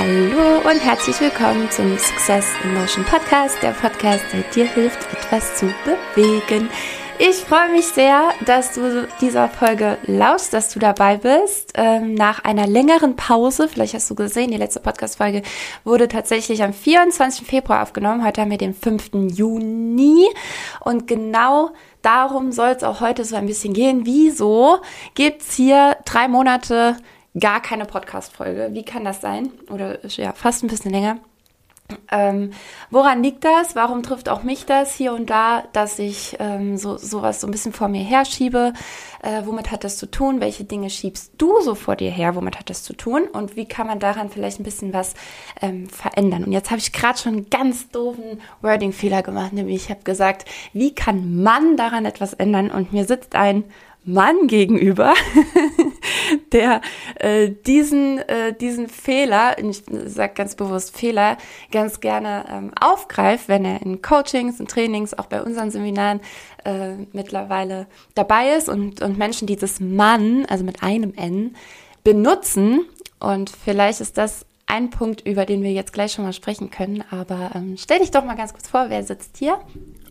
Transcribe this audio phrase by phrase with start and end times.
[0.00, 5.56] Hallo und herzlich willkommen zum Success in Motion Podcast, der Podcast, der dir hilft, etwas
[5.56, 6.70] zu bewegen.
[7.18, 11.72] Ich freue mich sehr, dass du dieser Folge lauschst, dass du dabei bist.
[11.74, 15.42] Ähm, nach einer längeren Pause, vielleicht hast du gesehen, die letzte Podcast-Folge
[15.82, 17.44] wurde tatsächlich am 24.
[17.44, 18.24] Februar aufgenommen.
[18.24, 19.10] Heute haben wir den 5.
[19.34, 20.28] Juni.
[20.78, 21.70] Und genau
[22.02, 24.02] darum soll es auch heute so ein bisschen gehen.
[24.06, 24.78] Wieso
[25.16, 26.98] gibt's hier drei Monate
[27.38, 28.70] gar keine Podcast-Folge.
[28.72, 29.50] Wie kann das sein?
[29.70, 31.18] Oder ja, fast ein bisschen länger.
[32.10, 32.50] Ähm,
[32.90, 33.74] woran liegt das?
[33.74, 37.50] Warum trifft auch mich das hier und da, dass ich ähm, so sowas so ein
[37.50, 38.74] bisschen vor mir herschiebe?
[39.22, 40.40] Äh, womit hat das zu tun?
[40.40, 42.34] Welche Dinge schiebst du so vor dir her?
[42.34, 43.22] Womit hat das zu tun?
[43.32, 45.14] Und wie kann man daran vielleicht ein bisschen was
[45.62, 46.44] ähm, verändern?
[46.44, 50.44] Und jetzt habe ich gerade schon einen ganz doofen Wording-Fehler gemacht, nämlich ich habe gesagt,
[50.74, 52.70] wie kann man daran etwas ändern?
[52.70, 53.64] Und mir sitzt ein
[54.08, 55.12] Mann gegenüber,
[56.52, 56.80] der
[57.16, 61.36] äh, diesen, äh, diesen Fehler, ich sage ganz bewusst Fehler,
[61.70, 66.20] ganz gerne ähm, aufgreift, wenn er in Coachings und Trainings, auch bei unseren Seminaren
[66.64, 71.54] äh, mittlerweile dabei ist und, und Menschen dieses Mann, also mit einem N,
[72.02, 72.86] benutzen.
[73.20, 77.04] Und vielleicht ist das ein Punkt, über den wir jetzt gleich schon mal sprechen können.
[77.10, 79.58] Aber ähm, stell dich doch mal ganz kurz vor, wer sitzt hier?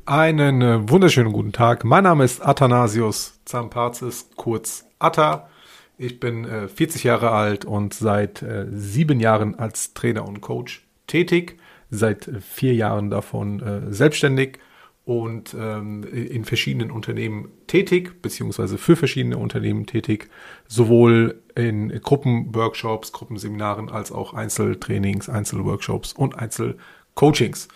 [0.05, 1.83] Einen äh, wunderschönen guten Tag.
[1.83, 5.49] Mein Name ist Athanasius Zampazis, kurz Atta.
[5.97, 10.85] Ich bin äh, 40 Jahre alt und seit äh, sieben Jahren als Trainer und Coach
[11.07, 11.57] tätig.
[11.89, 14.59] Seit äh, vier Jahren davon äh, selbstständig
[15.05, 20.29] und ähm, in verschiedenen Unternehmen tätig, beziehungsweise für verschiedene Unternehmen tätig,
[20.67, 27.69] sowohl in Gruppenworkshops, Gruppenseminaren als auch Einzeltrainings, Einzelworkshops und Einzelcoachings.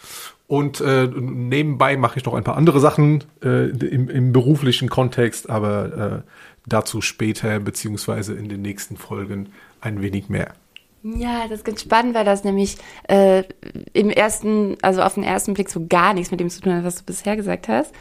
[0.51, 5.49] Und äh, nebenbei mache ich noch ein paar andere Sachen äh, im, im beruflichen Kontext,
[5.49, 6.29] aber äh,
[6.65, 10.51] dazu später beziehungsweise in den nächsten Folgen ein wenig mehr.
[11.03, 12.75] Ja, das ist ganz spannend, weil das nämlich
[13.07, 13.43] äh,
[13.93, 16.83] im ersten, also auf den ersten Blick so gar nichts mit dem zu tun hat,
[16.83, 17.93] was du bisher gesagt hast.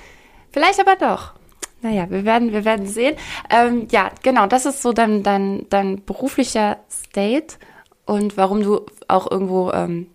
[0.51, 1.35] Vielleicht aber doch.
[1.83, 3.15] Naja, wir werden, wir werden sehen.
[3.49, 7.59] Ähm, ja, genau, das ist so dein, dein, dein beruflicher State
[8.07, 10.09] und warum du auch irgendwo ähm,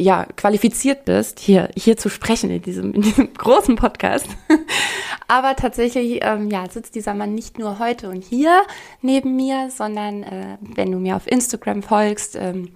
[0.00, 4.26] ja, qualifiziert bist, hier, hier zu sprechen in diesem, in diesem großen Podcast.
[5.28, 8.62] Aber tatsächlich, ähm, ja, sitzt dieser Mann nicht nur heute und hier
[9.02, 12.74] neben mir, sondern äh, wenn du mir auf Instagram folgst, ähm,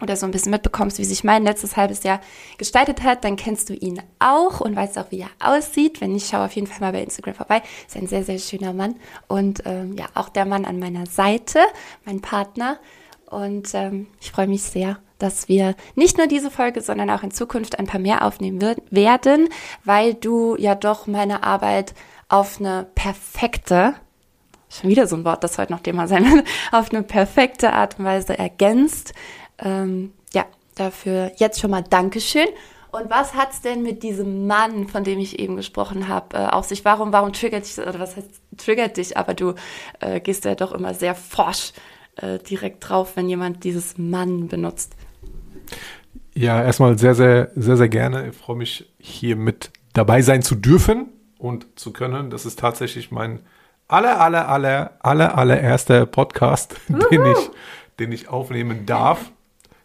[0.00, 2.20] oder so ein bisschen mitbekommst, wie sich mein letztes halbes Jahr
[2.58, 6.00] gestaltet hat, dann kennst du ihn auch und weißt auch, wie er aussieht.
[6.00, 7.62] Wenn nicht, schau auf jeden Fall mal bei Instagram vorbei.
[7.86, 8.96] Ist ein sehr, sehr schöner Mann
[9.28, 11.60] und ähm, ja, auch der Mann an meiner Seite,
[12.04, 12.78] mein Partner.
[13.26, 17.30] Und ähm, ich freue mich sehr, dass wir nicht nur diese Folge, sondern auch in
[17.30, 19.48] Zukunft ein paar mehr aufnehmen wird, werden,
[19.84, 21.94] weil du ja doch meine Arbeit
[22.28, 23.94] auf eine perfekte,
[24.68, 27.98] schon wieder so ein Wort, das heute noch Thema sein wird, auf eine perfekte Art
[27.98, 29.14] und Weise ergänzt.
[29.58, 30.44] Ähm, ja,
[30.74, 32.48] dafür jetzt schon mal Dankeschön.
[32.90, 36.66] Und was hat's denn mit diesem Mann, von dem ich eben gesprochen habe, äh, auf
[36.66, 36.84] sich?
[36.84, 39.16] Warum, warum triggert dich, oder was heißt triggert dich?
[39.16, 39.54] Aber du
[40.00, 41.72] äh, gehst ja doch immer sehr forsch
[42.16, 44.94] äh, direkt drauf, wenn jemand dieses Mann benutzt.
[46.34, 48.28] Ja, erstmal sehr, sehr, sehr, sehr gerne.
[48.28, 52.30] Ich freue mich, hier mit dabei sein zu dürfen und zu können.
[52.30, 53.40] Das ist tatsächlich mein
[53.88, 56.76] aller, aller, aller, aller, allererster Podcast,
[57.10, 57.50] den ich,
[57.98, 59.30] den ich aufnehmen darf.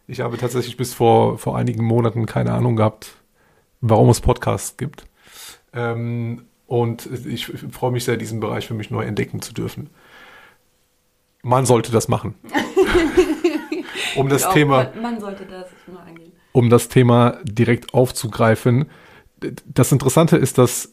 [0.07, 3.17] Ich habe tatsächlich bis vor, vor einigen Monaten keine Ahnung gehabt,
[3.81, 5.03] warum es Podcasts gibt.
[5.73, 9.89] Ähm, und ich freue mich sehr, diesen Bereich für mich neu entdecken zu dürfen.
[11.41, 12.35] Man sollte das machen.
[14.17, 14.91] um das Thema.
[15.01, 18.89] Man sollte das nur angehen um das Thema direkt aufzugreifen.
[19.65, 20.91] Das Interessante ist, dass,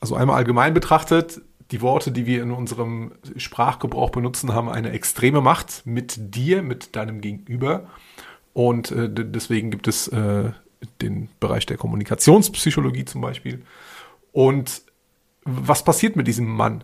[0.00, 5.42] also einmal allgemein betrachtet, die Worte, die wir in unserem Sprachgebrauch benutzen, haben eine extreme
[5.42, 7.90] Macht mit dir, mit deinem Gegenüber.
[8.54, 10.52] Und äh, deswegen gibt es äh,
[11.02, 13.62] den Bereich der Kommunikationspsychologie zum Beispiel.
[14.32, 14.80] Und
[15.44, 16.82] was passiert mit diesem Mann?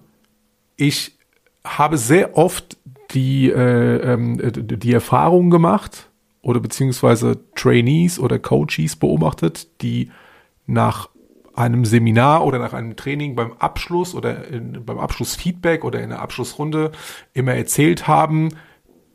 [0.77, 1.17] Ich
[1.65, 2.77] habe sehr oft
[3.15, 6.11] die, äh, ähm, die Erfahrung gemacht,
[6.43, 10.11] oder beziehungsweise Trainees oder Coaches beobachtet, die
[10.67, 11.09] nach
[11.55, 16.21] einem Seminar oder nach einem Training beim Abschluss oder in, beim Abschlussfeedback oder in der
[16.21, 16.93] Abschlussrunde
[17.35, 18.49] immer erzählt haben,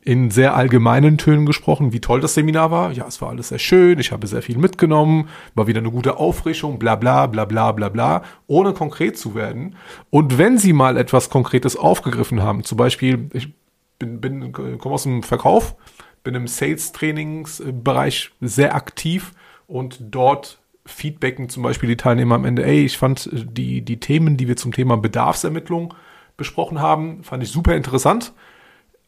[0.01, 2.91] in sehr allgemeinen Tönen gesprochen, wie toll das Seminar war.
[2.93, 6.17] Ja, es war alles sehr schön, ich habe sehr viel mitgenommen, war wieder eine gute
[6.17, 9.75] Auffrischung, bla bla bla bla bla bla, ohne konkret zu werden.
[10.09, 13.49] Und wenn sie mal etwas Konkretes aufgegriffen haben, zum Beispiel, ich
[13.99, 15.75] bin, bin komme aus dem Verkauf,
[16.23, 19.33] bin im Sales-Trainingsbereich sehr aktiv
[19.67, 23.99] und dort feedbacken zum Beispiel die Teilnehmer am Ende, ey, ich fand äh, die, die
[23.99, 25.93] Themen, die wir zum Thema Bedarfsermittlung
[26.37, 28.33] besprochen haben, fand ich super interessant.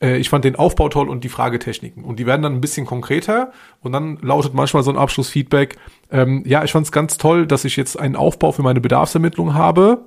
[0.01, 2.03] äh, ich fand den Aufbau toll und die Fragetechniken.
[2.03, 3.51] Und die werden dann ein bisschen konkreter
[3.81, 5.77] und dann lautet manchmal so ein Abschlussfeedback,
[6.11, 9.53] ähm, ja, ich fand es ganz toll, dass ich jetzt einen Aufbau für meine Bedarfsermittlung
[9.53, 10.05] habe.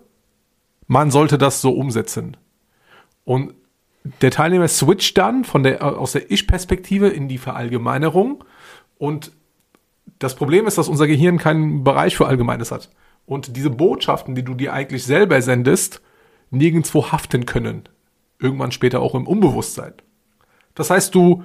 [0.87, 2.37] Man sollte das so umsetzen.
[3.25, 3.55] Und
[4.21, 8.45] der Teilnehmer switcht dann von der, aus der Ich-Perspektive in die Verallgemeinerung
[8.99, 9.33] und
[10.19, 12.91] das Problem ist, dass unser Gehirn keinen Bereich für Allgemeines hat.
[13.27, 16.01] Und diese Botschaften, die du dir eigentlich selber sendest,
[16.51, 17.89] nirgendwo haften können.
[18.39, 19.95] Irgendwann später auch im Unbewusstsein.
[20.75, 21.45] Das heißt, du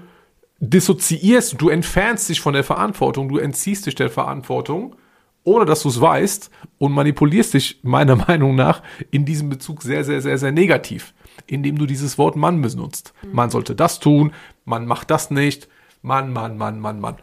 [0.60, 4.96] dissoziierst, du entfernst dich von der Verantwortung, du entziehst dich der Verantwortung,
[5.44, 8.82] ohne dass du es weißt und manipulierst dich meiner Meinung nach
[9.12, 11.14] in diesem Bezug sehr, sehr, sehr, sehr negativ,
[11.46, 13.14] indem du dieses Wort Mann benutzt.
[13.32, 14.34] Man sollte das tun,
[14.66, 15.68] man macht das nicht,
[16.02, 17.18] Mann, Mann, Mann, Mann, Mann.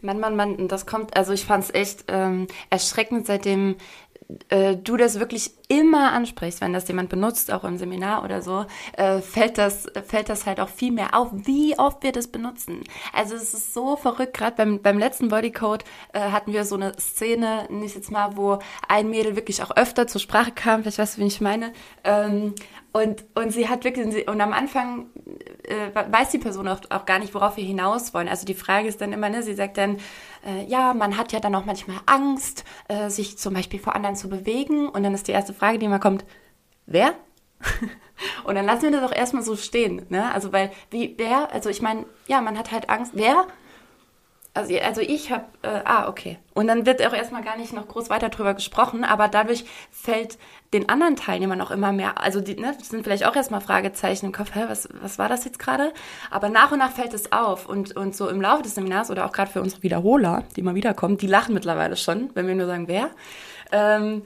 [0.00, 3.74] Mann, Mann, Mann, das kommt, also ich fand es echt ähm, erschreckend, seitdem
[4.50, 8.66] äh, du das wirklich immer ansprichst, wenn das jemand benutzt, auch im Seminar oder so,
[8.96, 12.84] äh, fällt das fällt das halt auch viel mehr auf, wie oft wir das benutzen.
[13.14, 14.34] Also es ist so verrückt.
[14.34, 18.58] Gerade beim beim letzten Bodycode äh, hatten wir so eine Szene, nicht jetzt mal, wo
[18.86, 20.82] ein Mädel wirklich auch öfter zur Sprache kam.
[20.82, 21.72] Vielleicht weißt du, wie ich meine.
[22.04, 22.54] Ähm,
[22.92, 25.06] und, und sie hat wirklich, und am Anfang
[25.64, 28.28] äh, weiß die Person auch, auch, gar nicht, worauf wir hinaus wollen.
[28.28, 29.98] Also die Frage ist dann immer, ne, sie sagt dann,
[30.46, 34.16] äh, ja, man hat ja dann auch manchmal Angst, äh, sich zum Beispiel vor anderen
[34.16, 34.88] zu bewegen.
[34.88, 36.24] Und dann ist die erste Frage, die immer kommt,
[36.86, 37.12] wer?
[38.44, 40.06] und dann lassen wir das auch erstmal so stehen.
[40.08, 40.32] Ne?
[40.32, 41.52] Also weil, wie, wer?
[41.52, 43.12] Also ich meine, ja, man hat halt Angst.
[43.14, 43.46] Wer?
[44.54, 46.38] Also, also ich habe, äh, ah, okay.
[46.54, 50.36] Und dann wird auch erstmal gar nicht noch groß weiter drüber gesprochen, aber dadurch fällt
[50.72, 54.32] den anderen Teilnehmern auch immer mehr, also die ne, sind vielleicht auch erstmal Fragezeichen im
[54.32, 55.92] Kopf, hä, was, was war das jetzt gerade?
[56.30, 59.26] Aber nach und nach fällt es auf und, und so im Laufe des Seminars oder
[59.26, 62.66] auch gerade für unsere Wiederholer, die mal wiederkommen, die lachen mittlerweile schon, wenn wir nur
[62.66, 63.10] sagen, wer.
[63.70, 64.22] Ähm,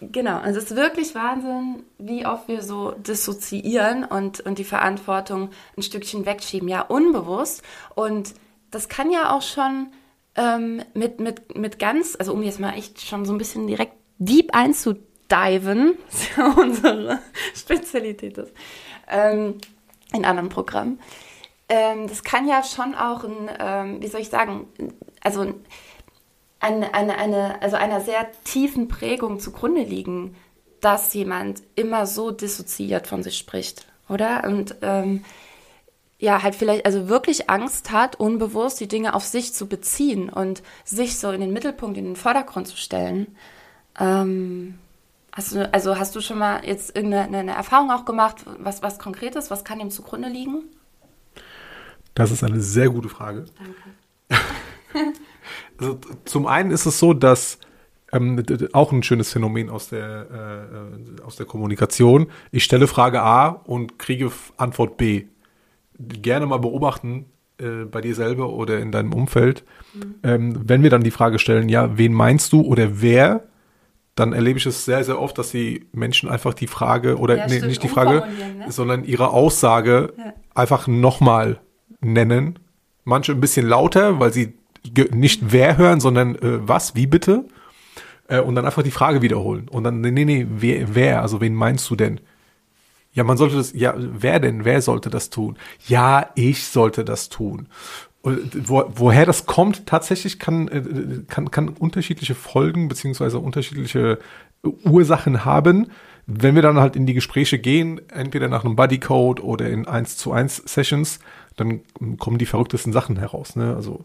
[0.00, 5.50] genau, also es ist wirklich Wahnsinn, wie oft wir so dissoziieren und, und die Verantwortung
[5.76, 7.62] ein Stückchen wegschieben, ja, unbewusst
[7.94, 8.34] und
[8.72, 9.92] das kann ja auch schon
[10.34, 13.94] ähm, mit, mit, mit ganz, also um jetzt mal echt schon so ein bisschen direkt
[14.18, 17.18] deep einzudiven, was ja unsere
[17.54, 18.52] Spezialität ist,
[19.08, 19.58] ähm,
[20.12, 20.98] in anderen Programmen.
[21.68, 24.66] Ähm, das kann ja schon auch ein, ähm, wie soll ich sagen,
[25.20, 25.54] also
[26.60, 30.34] eine, eine, eine, also einer sehr tiefen Prägung zugrunde liegen,
[30.80, 34.44] dass jemand immer so dissoziiert von sich spricht, oder?
[34.44, 35.24] Und ähm,
[36.22, 40.62] ja, halt vielleicht, also wirklich Angst hat, unbewusst die Dinge auf sich zu beziehen und
[40.84, 43.34] sich so in den Mittelpunkt, in den Vordergrund zu stellen.
[43.98, 44.78] Ähm,
[45.32, 49.00] hast du, also hast du schon mal jetzt irgendeine eine Erfahrung auch gemacht, was, was
[49.00, 50.62] Konkretes, was kann dem zugrunde liegen?
[52.14, 53.46] Das ist eine sehr gute Frage.
[54.28, 54.44] Danke.
[55.78, 57.58] also, zum einen ist es so, dass
[58.12, 62.30] ähm, auch ein schönes Phänomen aus der, äh, äh, aus der Kommunikation.
[62.52, 65.24] Ich stelle Frage A und kriege Antwort B
[66.08, 67.26] gerne mal beobachten
[67.58, 69.64] äh, bei dir selber oder in deinem Umfeld.
[69.94, 70.14] Mhm.
[70.22, 73.44] Ähm, wenn wir dann die Frage stellen, ja, wen meinst du oder wer,
[74.14, 77.46] dann erlebe ich es sehr, sehr oft, dass die Menschen einfach die Frage oder ja,
[77.46, 78.24] nee, nicht die Frage,
[78.58, 78.70] ne?
[78.70, 80.34] sondern ihre Aussage ja.
[80.54, 81.60] einfach nochmal
[82.00, 82.58] nennen.
[83.04, 84.54] Manche ein bisschen lauter, weil sie
[85.12, 87.46] nicht wer hören, sondern äh, was, wie bitte.
[88.28, 89.68] Äh, und dann einfach die Frage wiederholen.
[89.68, 92.20] Und dann, nee, nee, nee, wer, wer, also wen meinst du denn?
[93.12, 94.64] Ja, man sollte das, ja, wer denn?
[94.64, 95.58] Wer sollte das tun?
[95.86, 97.68] Ja, ich sollte das tun.
[98.22, 100.82] Wo, woher das kommt, tatsächlich kann, äh,
[101.28, 104.18] kann, kann unterschiedliche Folgen beziehungsweise unterschiedliche
[104.84, 105.88] Ursachen haben.
[106.26, 110.16] Wenn wir dann halt in die Gespräche gehen, entweder nach einem Bodycode oder in 1
[110.16, 111.18] zu 1 Sessions,
[111.56, 111.80] dann
[112.18, 113.56] kommen die verrücktesten Sachen heraus.
[113.56, 113.74] Ne?
[113.74, 114.04] Also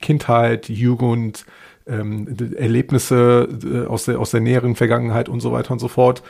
[0.00, 1.46] Kindheit, Jugend,
[1.86, 6.22] ähm, Erlebnisse äh, aus der, aus der näheren Vergangenheit und so weiter und so fort.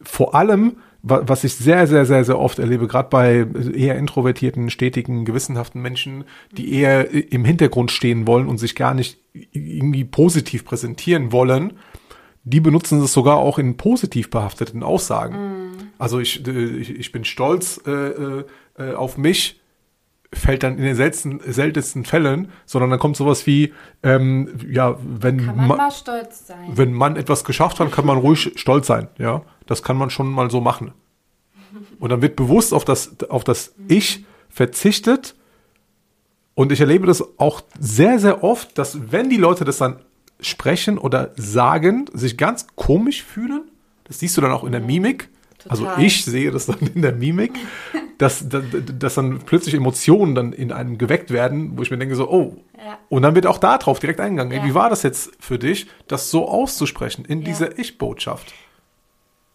[0.00, 0.76] Vor allem
[1.08, 6.24] was ich sehr, sehr, sehr, sehr oft erlebe, gerade bei eher introvertierten, stetigen, gewissenhaften Menschen,
[6.52, 11.74] die eher im Hintergrund stehen wollen und sich gar nicht irgendwie positiv präsentieren wollen,
[12.44, 15.34] die benutzen es sogar auch in positiv behafteten Aussagen.
[15.34, 15.68] Mm.
[15.98, 18.44] Also ich, äh, ich, ich bin stolz äh, äh,
[18.78, 19.57] äh, auf mich,
[20.32, 25.46] fällt dann in den seltensten, seltensten Fällen, sondern dann kommt sowas wie, ähm, ja, wenn
[25.46, 26.70] kann man, man stolz sein.
[26.74, 29.42] Wenn man etwas geschafft hat, kann man ruhig stolz sein, ja.
[29.66, 30.92] Das kann man schon mal so machen.
[31.98, 35.34] Und dann wird bewusst auf das, auf das Ich verzichtet.
[36.54, 40.00] Und ich erlebe das auch sehr, sehr oft, dass wenn die Leute das dann
[40.40, 43.70] sprechen oder sagen, sich ganz komisch fühlen.
[44.04, 45.28] Das siehst du dann auch in der Mimik.
[45.68, 45.96] Also Total.
[45.96, 47.52] Also ich sehe das dann in der Mimik,
[48.18, 48.64] dass, dass,
[48.98, 52.56] dass dann plötzlich Emotionen dann in einem geweckt werden, wo ich mir denke so, oh.
[52.76, 52.98] Ja.
[53.08, 54.56] Und dann wird auch da drauf direkt eingegangen.
[54.56, 54.64] Ja.
[54.64, 57.46] Wie war das jetzt für dich, das so auszusprechen in ja.
[57.46, 58.54] dieser Ich-Botschaft?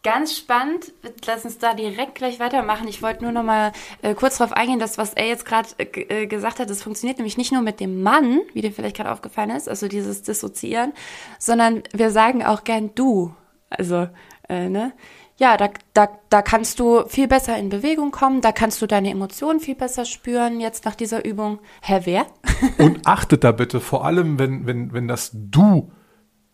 [0.03, 0.91] Ganz spannend.
[1.25, 2.89] Lass uns da direkt gleich weitermachen.
[2.89, 6.24] Ich wollte nur noch mal äh, kurz darauf eingehen, dass was er jetzt gerade äh,
[6.24, 9.13] äh, gesagt hat, das funktioniert nämlich nicht nur mit dem Mann, wie dir vielleicht gerade
[9.13, 10.91] aufgefallen ist, also dieses Dissoziieren,
[11.39, 13.33] sondern wir sagen auch gern du.
[13.69, 14.10] Also,
[14.50, 14.91] äh, ne?
[15.38, 19.10] Ja, da, da, da kannst du viel besser in Bewegung kommen, da kannst du deine
[19.10, 21.60] Emotionen viel besser spüren jetzt nach dieser Übung.
[21.82, 22.28] Herr wer?
[22.78, 25.92] Und achtet da bitte vor allem, wenn, wenn, wenn das Du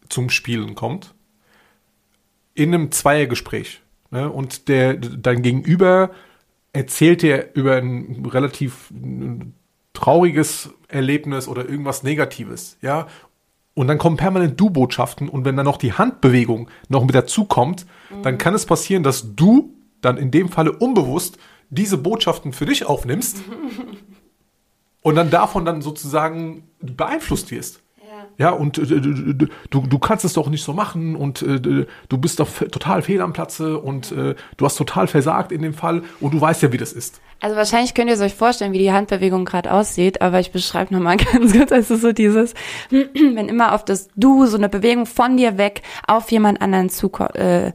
[0.08, 1.14] zum Spielen kommt,
[2.54, 3.82] in einem Zweiergespräch.
[4.12, 4.30] Ne?
[4.30, 6.12] Und der dein Gegenüber
[6.74, 8.92] erzählt dir über ein relativ
[9.94, 13.08] trauriges Erlebnis oder irgendwas Negatives, ja.
[13.80, 17.86] Und dann kommen permanent Du-Botschaften und wenn dann noch die Handbewegung noch mit dazu kommt,
[18.10, 18.24] mhm.
[18.24, 21.38] dann kann es passieren, dass du dann in dem Falle unbewusst
[21.70, 23.38] diese Botschaften für dich aufnimmst
[25.02, 27.80] und dann davon dann sozusagen beeinflusst wirst.
[28.40, 32.40] Ja, und äh, du, du kannst es doch nicht so machen und äh, du bist
[32.40, 36.34] doch total fehl am Platze und äh, du hast total versagt in dem Fall und
[36.34, 37.20] du weißt ja, wie das ist.
[37.42, 41.18] Also wahrscheinlich könnt ihr euch vorstellen, wie die Handbewegung gerade aussieht, aber ich beschreibe nochmal
[41.34, 42.54] ganz kurz, also so dieses,
[42.90, 47.12] wenn immer auf das Du so eine Bewegung von dir weg auf jemand anderen zu,
[47.34, 47.74] äh,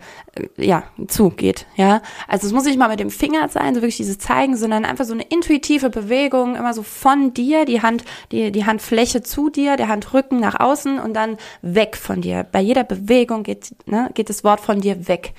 [0.56, 2.02] ja, zugeht, ja.
[2.28, 5.04] Also es muss nicht mal mit dem Finger sein, so wirklich dieses Zeigen, sondern einfach
[5.04, 9.76] so eine intuitive Bewegung, immer so von dir, die Hand, die, die Handfläche zu dir,
[9.76, 12.46] der Handrücken nach außen und dann weg von dir.
[12.50, 15.34] Bei jeder Bewegung geht, ne, geht das Wort von dir weg.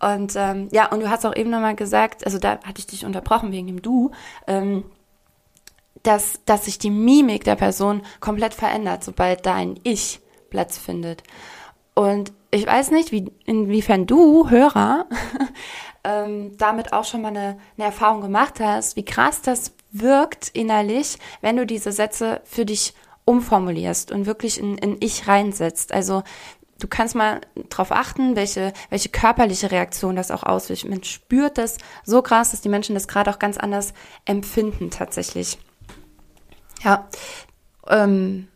[0.00, 3.04] Und ähm, ja, und du hast auch eben nochmal gesagt, also da hatte ich dich
[3.04, 4.10] unterbrochen wegen dem Du,
[4.46, 4.84] ähm,
[6.02, 11.22] dass, dass sich die Mimik der Person komplett verändert, sobald dein Ich Platz findet.
[11.94, 15.06] Und ich weiß nicht, wie, inwiefern du, Hörer,
[16.04, 21.18] ähm, damit auch schon mal eine, eine Erfahrung gemacht hast, wie krass das wirkt innerlich,
[21.40, 22.94] wenn du diese Sätze für dich
[23.24, 25.92] umformulierst und wirklich in, in Ich reinsetzt.
[25.92, 26.22] Also
[26.78, 30.88] du kannst mal drauf achten, welche, welche körperliche Reaktion das auch auslöst.
[30.88, 33.94] Man spürt das so krass, dass die Menschen das gerade auch ganz anders
[34.24, 35.58] empfinden tatsächlich.
[36.82, 37.08] Ja.
[37.88, 38.48] Ähm,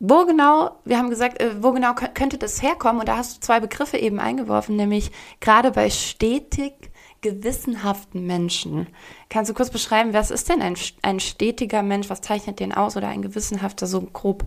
[0.00, 3.00] wo genau, wir haben gesagt, äh, wo genau könnte das herkommen?
[3.00, 5.10] Und da hast du zwei Begriffe eben eingeworfen, nämlich
[5.40, 6.72] gerade bei stetig
[7.20, 8.86] gewissenhaften Menschen.
[9.30, 12.10] Kannst du kurz beschreiben, was ist denn ein, ein stetiger Mensch?
[12.10, 14.46] Was zeichnet den aus oder ein gewissenhafter so grob?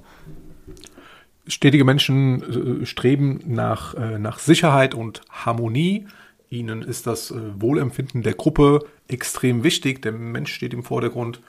[1.48, 6.08] stetige Menschen äh, streben nach, äh, nach Sicherheit und Harmonie.
[6.50, 10.02] Ihnen ist das äh, Wohlempfinden der Gruppe extrem wichtig.
[10.02, 11.42] Der Mensch steht im Vordergrund.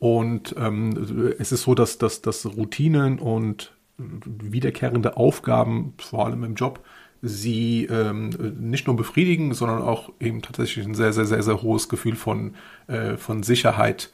[0.00, 6.54] Und ähm, es ist so, dass, dass, dass Routinen und wiederkehrende Aufgaben, vor allem im
[6.54, 6.80] Job,
[7.22, 11.90] sie ähm, nicht nur befriedigen, sondern auch eben tatsächlich ein sehr, sehr, sehr, sehr hohes
[11.90, 12.54] Gefühl von,
[12.86, 14.10] äh, von Sicherheit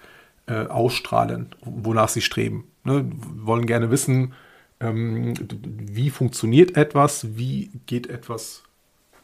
[0.46, 2.64] äh, ausstrahlen, wonach sie streben.
[2.82, 3.08] Ne?
[3.44, 4.34] Wollen gerne wissen,
[4.80, 8.64] ähm, wie funktioniert etwas, wie geht etwas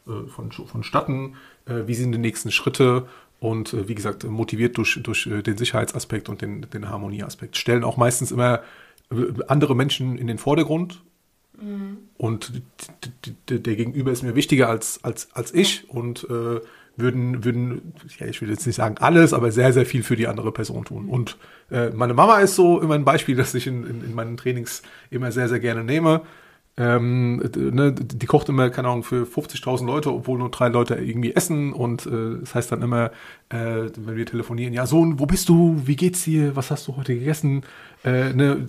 [0.07, 3.07] äh, von, vonstatten, äh, wie sind die nächsten Schritte
[3.43, 7.57] und äh, wie gesagt, motiviert durch, durch äh, den Sicherheitsaspekt und den, den Harmonieaspekt.
[7.57, 8.61] Stellen auch meistens immer
[9.11, 9.15] äh,
[9.49, 11.01] andere Menschen in den Vordergrund
[11.61, 11.97] mhm.
[12.17, 12.53] und
[13.49, 16.61] der Gegenüber ist mir wichtiger als, als, als ich und äh,
[16.95, 20.27] würden, würden, ja, ich will jetzt nicht sagen alles, aber sehr, sehr viel für die
[20.27, 21.09] andere Person tun.
[21.09, 21.37] Und
[21.69, 24.83] äh, meine Mama ist so immer ein Beispiel, das ich in, in, in meinen Trainings
[25.09, 26.21] immer sehr, sehr gerne nehme.
[26.75, 31.33] Ähm, ne, die kocht immer, keine Ahnung, für 50.000 Leute, obwohl nur drei Leute irgendwie
[31.33, 31.71] essen.
[31.71, 33.11] Und äh, das heißt dann immer,
[33.49, 35.81] äh, wenn wir telefonieren, ja, Sohn, wo bist du?
[35.85, 36.55] Wie geht's dir?
[36.55, 37.63] Was hast du heute gegessen?
[38.03, 38.65] Äh, ne,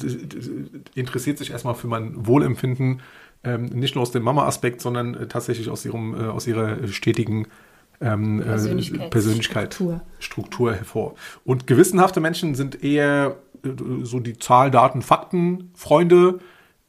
[0.94, 3.00] interessiert sich erstmal für mein Wohlempfinden,
[3.42, 7.46] ähm, nicht nur aus dem Mama-Aspekt, sondern äh, tatsächlich aus ihrem, äh, aus ihrer stetigen
[8.00, 10.00] ähm, Persönlichkeit, Persönlichkeit Struktur.
[10.18, 11.14] Struktur hervor.
[11.44, 13.68] Und gewissenhafte Menschen sind eher äh,
[14.02, 16.40] so die Zahl, Daten, Fakten, Freunde.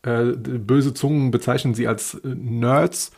[0.06, 3.12] Äh, böse Zungen bezeichnen sie als äh, Nerds.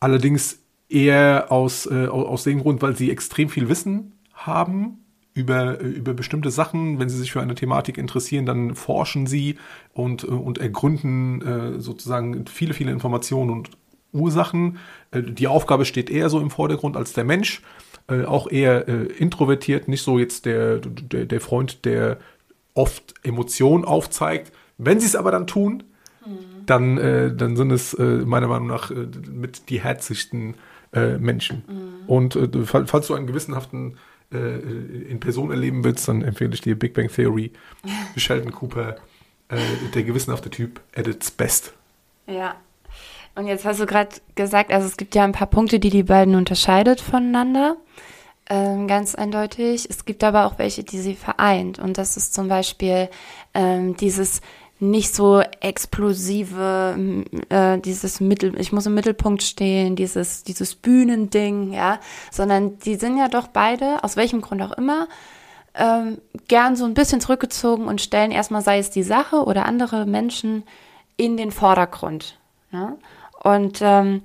[0.00, 5.04] Allerdings eher aus, äh, aus dem Grund, weil sie extrem viel Wissen haben
[5.34, 6.98] über, über bestimmte Sachen.
[6.98, 9.56] Wenn sie sich für eine Thematik interessieren, dann forschen sie
[9.92, 13.70] und, und ergründen äh, sozusagen viele, viele Informationen und
[14.12, 14.78] Ursachen.
[15.12, 17.62] Äh, die Aufgabe steht eher so im Vordergrund als der Mensch.
[18.08, 22.18] Äh, auch eher äh, introvertiert, nicht so jetzt der, der, der Freund, der
[22.74, 24.52] oft Emotionen aufzeigt.
[24.78, 25.84] Wenn sie es aber dann tun.
[26.66, 30.54] Dann, äh, dann sind es äh, meiner Meinung nach äh, mit die herzigsten
[30.92, 31.64] äh, Menschen.
[31.66, 32.08] Mhm.
[32.08, 33.98] Und äh, falls du einen gewissenhaften
[34.32, 34.58] äh,
[35.08, 37.52] in Person erleben willst, dann empfehle ich dir Big Bang Theory,
[38.16, 38.96] Sheldon Cooper,
[39.94, 41.72] der gewissenhafte Typ at its best.
[42.26, 42.56] Ja,
[43.36, 46.02] und jetzt hast du gerade gesagt, also es gibt ja ein paar Punkte, die die
[46.02, 47.76] beiden unterscheidet voneinander.
[48.48, 49.86] Ähm, ganz eindeutig.
[49.90, 51.78] Es gibt aber auch welche, die sie vereint.
[51.78, 53.10] Und das ist zum Beispiel
[53.52, 54.40] ähm, dieses
[54.78, 61.98] nicht so explosive, äh, dieses Mittel, ich muss im Mittelpunkt stehen, dieses, dieses Bühnending, ja,
[62.30, 65.08] sondern die sind ja doch beide, aus welchem Grund auch immer,
[65.74, 66.18] ähm,
[66.48, 70.64] gern so ein bisschen zurückgezogen und stellen erstmal, sei es die Sache oder andere Menschen,
[71.16, 72.38] in den Vordergrund.
[72.72, 72.96] Ja?
[73.42, 74.22] Und ähm,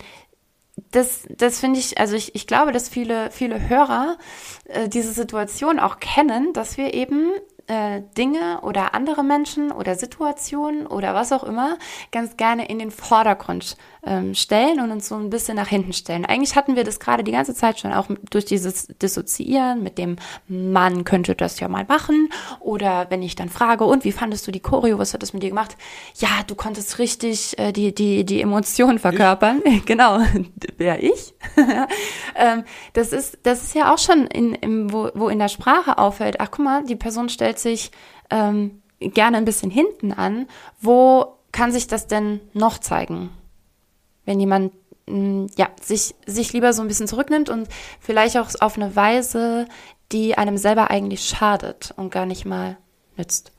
[0.92, 4.18] das, das finde ich, also ich, ich glaube, dass viele, viele Hörer
[4.66, 7.32] äh, diese Situation auch kennen, dass wir eben
[7.68, 11.78] äh, Dinge oder andere Menschen oder Situationen oder was auch immer
[12.12, 16.26] ganz gerne in den Vordergrund ähm, stellen und uns so ein bisschen nach hinten stellen.
[16.26, 20.16] Eigentlich hatten wir das gerade die ganze Zeit schon auch durch dieses Dissoziieren mit dem
[20.48, 22.30] Mann könnte das ja mal machen
[22.60, 25.44] oder wenn ich dann frage und wie fandest du die Choreo, was hat das mit
[25.44, 25.78] dir gemacht?
[26.16, 29.62] Ja, du konntest richtig äh, die die die Emotionen verkörpern.
[29.64, 29.86] Ich?
[29.86, 30.20] genau,
[30.78, 31.34] wer ich?
[32.36, 35.98] ähm, das ist das ist ja auch schon in, in wo, wo in der Sprache
[35.98, 36.40] auffällt.
[36.40, 37.92] Ach guck mal, die Person stellt sich
[38.30, 40.48] ähm, gerne ein bisschen hinten an.
[40.80, 43.30] Wo kann sich das denn noch zeigen?
[44.32, 44.74] Wenn jemand
[45.08, 47.68] mm, ja, sich, sich lieber so ein bisschen zurücknimmt und
[48.00, 49.68] vielleicht auch auf eine Weise,
[50.14, 52.78] die einem selber eigentlich schadet und gar nicht mal
[53.18, 53.52] nützt.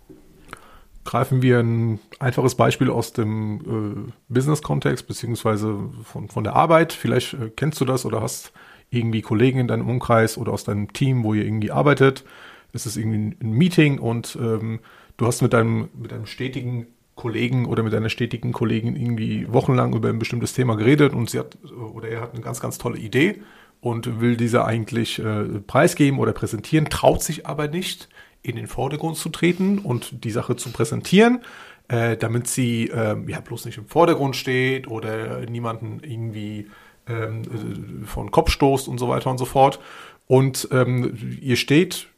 [1.04, 6.92] Greifen wir ein einfaches Beispiel aus dem äh, Business-Kontext beziehungsweise von, von der Arbeit.
[6.92, 8.52] Vielleicht äh, kennst du das oder hast
[8.90, 12.24] irgendwie Kollegen in deinem Umkreis oder aus deinem Team, wo ihr irgendwie arbeitet.
[12.72, 14.80] Es ist irgendwie ein Meeting und ähm,
[15.18, 16.86] du hast mit deinem, mit deinem stetigen
[17.22, 21.38] Kollegen oder mit einer stetigen Kollegin irgendwie wochenlang über ein bestimmtes Thema geredet und sie
[21.38, 21.56] hat
[21.94, 23.42] oder er hat eine ganz, ganz tolle Idee
[23.80, 28.08] und will diese eigentlich äh, preisgeben oder präsentieren, traut sich aber nicht,
[28.42, 31.42] in den Vordergrund zu treten und die Sache zu präsentieren,
[31.86, 36.66] äh, damit sie äh, ja bloß nicht im Vordergrund steht oder niemanden irgendwie
[37.06, 39.78] ähm, äh, von Kopf stoßt und so weiter und so fort.
[40.26, 42.08] Und ähm, ihr steht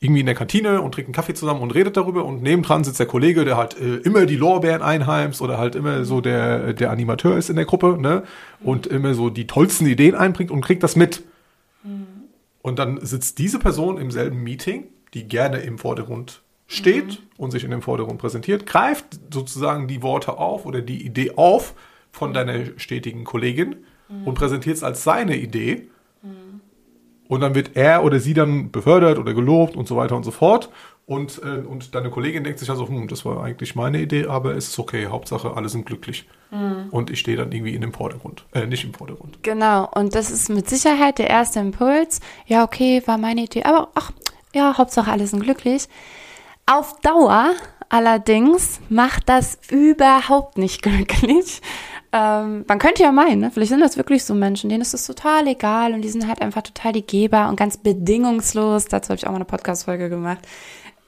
[0.00, 3.00] irgendwie in der Kantine und trinkt einen Kaffee zusammen und redet darüber und nebendran sitzt
[3.00, 6.90] der Kollege, der halt äh, immer die Lorbeeren einheimst oder halt immer so der, der
[6.90, 8.22] Animateur ist in der Gruppe, ne?
[8.62, 11.24] Und immer so die tollsten Ideen einbringt und kriegt das mit.
[11.82, 12.06] Mhm.
[12.62, 17.26] Und dann sitzt diese Person im selben Meeting, die gerne im Vordergrund steht mhm.
[17.36, 21.74] und sich in dem Vordergrund präsentiert, greift sozusagen die Worte auf oder die Idee auf
[22.12, 23.76] von deiner stetigen Kollegin
[24.08, 24.28] mhm.
[24.28, 25.88] und präsentiert es als seine Idee
[27.28, 30.30] und dann wird er oder sie dann befördert oder gelobt und so weiter und so
[30.30, 30.70] fort.
[31.06, 34.54] Und, äh, und deine Kollegin denkt sich also, hm, das war eigentlich meine Idee, aber
[34.56, 36.28] es ist okay, Hauptsache alle sind glücklich.
[36.50, 36.88] Mhm.
[36.90, 39.38] Und ich stehe dann irgendwie in dem Vordergrund, äh, nicht im Vordergrund.
[39.42, 42.20] Genau, und das ist mit Sicherheit der erste Impuls.
[42.46, 44.12] Ja, okay, war meine Idee, aber ach,
[44.54, 45.88] ja, Hauptsache alle sind glücklich.
[46.66, 47.52] Auf Dauer
[47.88, 51.62] allerdings macht das überhaupt nicht glücklich,
[52.12, 53.50] ähm, man könnte ja meinen, ne?
[53.50, 56.40] vielleicht sind das wirklich so Menschen, denen ist es total egal und die sind halt
[56.40, 58.86] einfach total die Geber und ganz bedingungslos.
[58.86, 60.46] Dazu habe ich auch mal eine Podcast-Folge gemacht.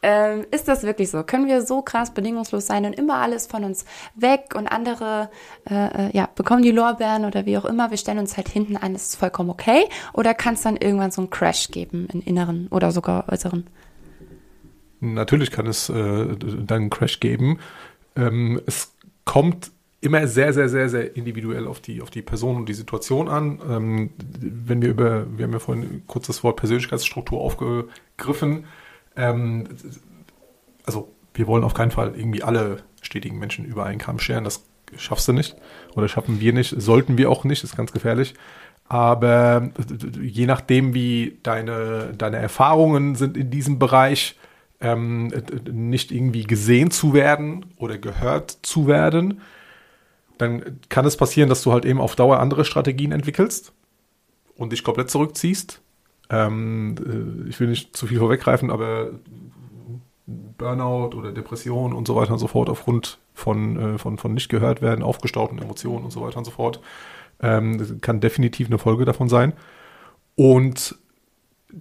[0.03, 1.23] Ähm, ist das wirklich so?
[1.23, 3.85] Können wir so krass bedingungslos sein und immer alles von uns
[4.15, 5.31] weg und andere
[5.69, 8.77] äh, äh, ja, bekommen die Lorbeeren oder wie auch immer, wir stellen uns halt hinten
[8.77, 9.85] an, ist vollkommen okay?
[10.15, 13.67] Oder kann es dann irgendwann so einen Crash geben in inneren oder sogar äußeren?
[15.01, 17.59] Natürlich kann es äh, dann einen Crash geben.
[18.17, 22.69] Ähm, es kommt immer sehr, sehr, sehr, sehr individuell auf die, auf die Person und
[22.69, 23.61] die Situation an.
[23.69, 24.11] Ähm,
[24.41, 28.65] wenn wir über, wir haben ja vorhin kurz das Wort Persönlichkeitsstruktur aufgegriffen.
[29.17, 29.69] Ähm,
[30.85, 34.45] also wir wollen auf keinen Fall irgendwie alle stetigen Menschen über einen Kamm scheren.
[34.45, 34.65] Das
[34.97, 35.57] schaffst du nicht
[35.95, 38.35] oder schaffen wir nicht, sollten wir auch nicht, ist ganz gefährlich.
[38.89, 39.71] Aber
[40.21, 44.37] je nachdem, wie deine, deine Erfahrungen sind in diesem Bereich,
[44.81, 45.33] ähm,
[45.71, 49.43] nicht irgendwie gesehen zu werden oder gehört zu werden,
[50.41, 53.73] dann kann es passieren, dass du halt eben auf Dauer andere Strategien entwickelst
[54.57, 55.81] und dich komplett zurückziehst.
[56.31, 59.11] Ähm, äh, ich will nicht zu viel vorweggreifen, aber
[60.27, 64.49] Burnout oder Depression und so weiter und so fort aufgrund von, äh, von, von nicht
[64.49, 66.81] gehört werden, aufgestauten Emotionen und so weiter und so fort,
[67.43, 69.53] ähm, kann definitiv eine Folge davon sein.
[70.37, 70.97] Und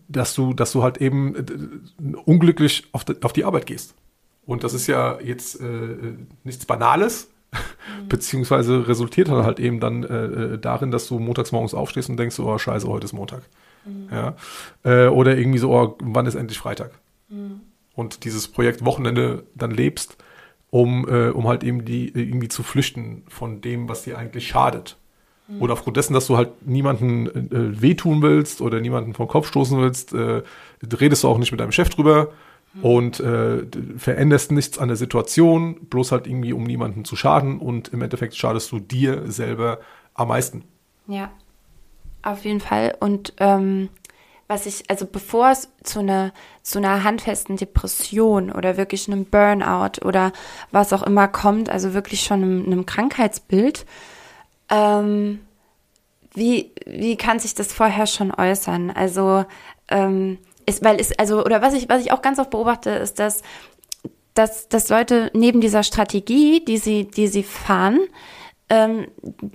[0.08, 3.95] dass du, dass du halt eben äh, unglücklich auf die, auf die Arbeit gehst.
[4.45, 7.30] Und das ist ja jetzt äh, nichts Banales,
[8.09, 12.17] Beziehungsweise resultiert dann halt eben dann äh, äh, darin, dass du montags morgens aufstehst und
[12.17, 13.43] denkst, oh scheiße, heute ist Montag.
[13.85, 14.09] Mhm.
[14.12, 14.35] Ja?
[14.83, 16.91] Äh, oder irgendwie so, oh, wann ist endlich Freitag?
[17.29, 17.62] Mhm.
[17.95, 20.17] Und dieses Projekt Wochenende dann lebst,
[20.69, 24.97] um, äh, um halt eben die irgendwie zu flüchten von dem, was dir eigentlich schadet.
[25.47, 25.62] Mhm.
[25.62, 29.79] Oder aufgrund dessen, dass du halt niemanden äh, wehtun willst oder niemanden vom Kopf stoßen
[29.79, 30.43] willst, äh,
[30.83, 32.29] redest du auch nicht mit deinem Chef drüber
[32.82, 33.65] und äh,
[33.97, 38.36] veränderst nichts an der Situation, bloß halt irgendwie, um niemanden zu schaden und im Endeffekt
[38.36, 39.79] schadest du dir selber
[40.13, 40.63] am meisten.
[41.08, 41.32] Ja,
[42.21, 42.95] auf jeden Fall.
[42.99, 43.89] Und ähm,
[44.47, 50.03] was ich, also bevor es zu einer, zu einer handfesten Depression oder wirklich einem Burnout
[50.05, 50.32] oder
[50.71, 53.86] was auch immer kommt, also wirklich schon einem, einem Krankheitsbild,
[54.69, 55.39] ähm,
[56.34, 58.91] wie, wie kann sich das vorher schon äußern?
[58.91, 59.45] Also,
[59.88, 60.38] ähm,
[60.69, 63.41] ist, weil es, also, oder was ich, was ich auch ganz oft beobachte, ist, dass,
[64.34, 67.99] dass, dass Leute neben dieser Strategie, die sie, die sie fahren,
[68.69, 69.08] ähm,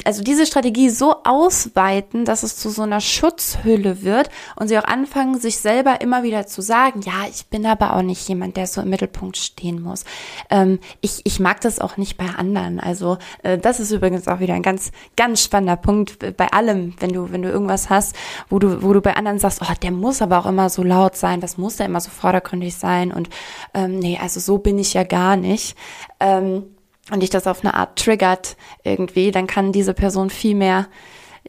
[0.04, 4.84] also diese Strategie so ausweiten, dass es zu so einer Schutzhülle wird und sie auch
[4.84, 8.66] anfangen, sich selber immer wieder zu sagen, ja, ich bin aber auch nicht jemand, der
[8.66, 10.04] so im Mittelpunkt stehen muss.
[10.50, 12.80] Ähm, ich, ich mag das auch nicht bei anderen.
[12.80, 17.10] Also äh, das ist übrigens auch wieder ein ganz, ganz spannender Punkt bei allem, wenn
[17.10, 18.16] du, wenn du irgendwas hast,
[18.48, 21.16] wo du, wo du bei anderen sagst, oh, der muss aber auch immer so laut
[21.16, 23.28] sein, das muss ja immer so vordergründig sein und
[23.74, 25.76] ähm, nee, also so bin ich ja gar nicht.
[26.20, 26.73] Ähm,
[27.10, 30.86] und dich das auf eine Art triggert irgendwie, dann kann diese Person viel mehr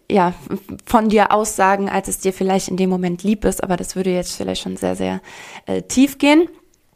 [0.10, 0.34] ja,
[0.86, 4.12] von dir aussagen, als es dir vielleicht in dem Moment lieb ist, aber das würde
[4.12, 5.22] jetzt vielleicht schon sehr, sehr
[5.66, 6.48] äh, tief gehen.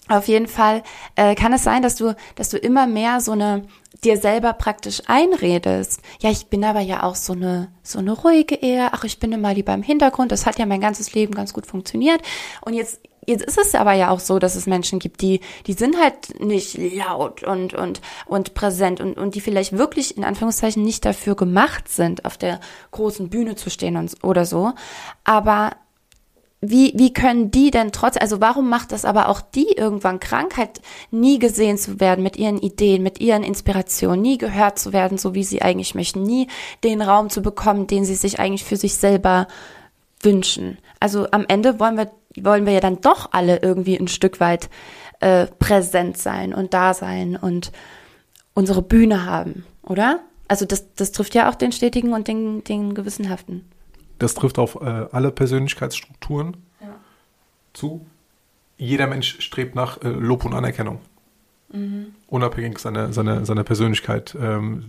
[0.09, 0.81] Auf jeden Fall
[1.15, 3.67] äh, kann es sein, dass du, dass du immer mehr so eine
[4.03, 6.01] dir selber praktisch einredest.
[6.19, 8.89] Ja, ich bin aber ja auch so eine so eine ruhige Ehe.
[8.91, 10.31] Ach, ich bin immer lieber im Hintergrund.
[10.31, 12.21] Das hat ja mein ganzes Leben ganz gut funktioniert.
[12.61, 15.73] Und jetzt Jetzt ist es aber ja auch so, dass es Menschen gibt, die, die
[15.73, 20.83] sind halt nicht laut und, und, und präsent und, und die vielleicht wirklich in Anführungszeichen
[20.83, 24.71] nicht dafür gemacht sind, auf der großen Bühne zu stehen und, oder so.
[25.25, 25.73] Aber
[26.59, 30.81] wie, wie können die denn trotz, also warum macht das aber auch die irgendwann Krankheit,
[31.11, 35.35] nie gesehen zu werden mit ihren Ideen, mit ihren Inspirationen, nie gehört zu werden, so
[35.35, 36.47] wie sie eigentlich möchten, nie
[36.83, 39.47] den Raum zu bekommen, den sie sich eigentlich für sich selber
[40.19, 40.79] wünschen.
[40.99, 42.09] Also am Ende wollen wir
[42.43, 44.69] wollen wir ja dann doch alle irgendwie ein Stück weit
[45.19, 47.71] äh, präsent sein und da sein und
[48.53, 50.19] unsere Bühne haben, oder?
[50.47, 53.65] Also das, das trifft ja auch den Stetigen und den, den Gewissenhaften.
[54.17, 56.95] Das trifft auf äh, alle Persönlichkeitsstrukturen ja.
[57.73, 58.05] zu.
[58.77, 60.99] Jeder Mensch strebt nach äh, Lob und Anerkennung.
[61.71, 62.07] Mhm.
[62.27, 64.35] Unabhängig seiner, seiner, seiner Persönlichkeit.
[64.39, 64.85] Ähm,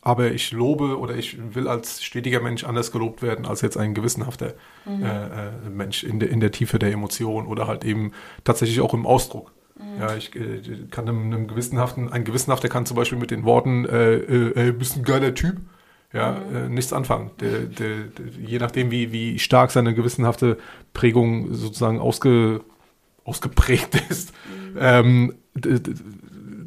[0.00, 3.94] aber ich lobe oder ich will als stetiger Mensch anders gelobt werden als jetzt ein
[3.94, 5.02] gewissenhafter mhm.
[5.02, 8.12] äh, äh Mensch in der, in der Tiefe der Emotion oder halt eben
[8.44, 9.52] tatsächlich auch im Ausdruck.
[9.76, 10.00] Mhm.
[10.00, 13.84] Ja, ich äh, kann einem, einem, gewissenhaften, ein gewissenhafter kann zum Beispiel mit den Worten,
[13.86, 15.56] äh, äh, bist ein geiler Typ,
[16.12, 16.56] ja, mhm.
[16.56, 17.32] äh, nichts anfangen.
[17.40, 20.58] Der, der, der, je nachdem, wie, wie stark seine gewissenhafte
[20.92, 22.60] Prägung sozusagen ausge,
[23.24, 24.32] ausgeprägt ist,
[24.74, 24.78] mhm.
[24.78, 25.34] ähm,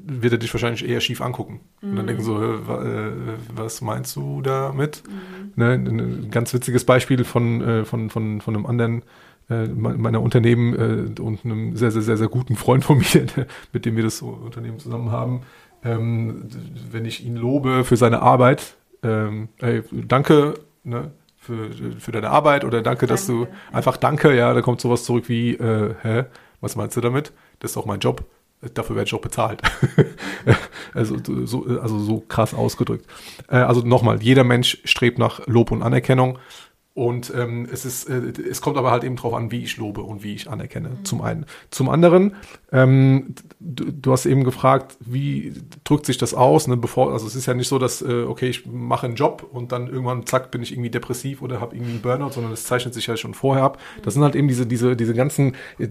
[0.09, 1.61] wird er dich wahrscheinlich eher schief angucken.
[1.81, 1.89] Mhm.
[1.89, 3.11] Und dann denken so, äh,
[3.53, 5.03] was meinst du damit?
[5.07, 5.51] Mhm.
[5.55, 9.03] Ne, ein ganz witziges Beispiel von, äh, von, von, von einem anderen
[9.49, 10.73] äh, meiner Unternehmen
[11.17, 13.27] äh, und einem sehr, sehr, sehr, sehr guten Freund von mir,
[13.71, 15.41] mit dem wir das Unternehmen zusammen haben.
[15.83, 16.49] Ähm,
[16.91, 22.65] wenn ich ihn lobe für seine Arbeit, ähm, ey, danke, ne, für, für deine Arbeit
[22.65, 26.25] oder danke, danke, dass du einfach danke, ja, da kommt sowas zurück wie, äh, hä,
[26.61, 27.33] was meinst du damit?
[27.59, 28.25] Das ist auch mein Job
[28.73, 29.61] dafür werde ich auch bezahlt.
[30.93, 33.05] also, so, also so krass ausgedrückt.
[33.49, 36.39] Äh, also nochmal, jeder Mensch strebt nach Lob und Anerkennung.
[36.97, 40.01] Und ähm, es ist, äh, es kommt aber halt eben drauf an, wie ich lobe
[40.01, 40.89] und wie ich anerkenne.
[40.89, 41.05] Mhm.
[41.05, 41.45] Zum einen.
[41.69, 42.36] Zum anderen,
[42.71, 46.67] ähm, du, du, hast eben gefragt, wie drückt sich das aus?
[46.67, 49.47] Ne, bevor, also es ist ja nicht so, dass äh, okay, ich mache einen Job
[49.47, 52.63] und dann irgendwann zack bin ich irgendwie depressiv oder habe irgendwie einen Burnout, sondern es
[52.63, 53.77] zeichnet sich ja schon vorher ab.
[53.77, 54.01] Mhm.
[54.01, 55.88] Das sind halt eben diese diese diese ganzen äh,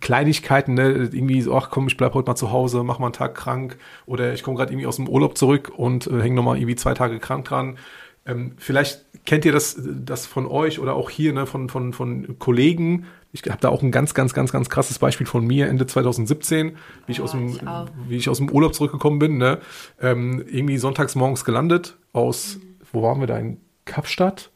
[0.00, 1.08] Kleinigkeiten, ne?
[1.12, 3.78] irgendwie so, ach komm, ich bleib heute mal zu Hause, mach mal einen Tag krank
[4.06, 6.94] oder ich komme gerade irgendwie aus dem Urlaub zurück und äh, hänge nochmal irgendwie zwei
[6.94, 7.78] Tage krank dran
[8.24, 12.38] ähm, vielleicht kennt ihr das, das von euch oder auch hier ne, von, von, von
[12.38, 13.06] Kollegen.
[13.32, 16.76] Ich habe da auch ein ganz, ganz, ganz, ganz krasses Beispiel von mir Ende 2017,
[17.06, 17.62] wie ich, oh, aus, dem, ich
[18.08, 19.38] wie ich aus dem Urlaub zurückgekommen bin.
[19.38, 19.58] Ne?
[20.00, 22.58] Ähm, irgendwie sonntags morgens gelandet aus,
[22.92, 23.38] wo waren wir da?
[23.38, 24.50] In Kapstadt,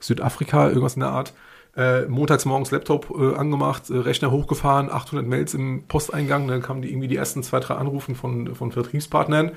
[0.00, 1.32] Südafrika, irgendwas in der Art.
[1.76, 6.82] Äh, montags morgens Laptop äh, angemacht, äh, Rechner hochgefahren, 800 Mails im Posteingang, dann kamen
[6.82, 9.52] die irgendwie die ersten zwei, drei Anrufen von, von Vertriebspartnern.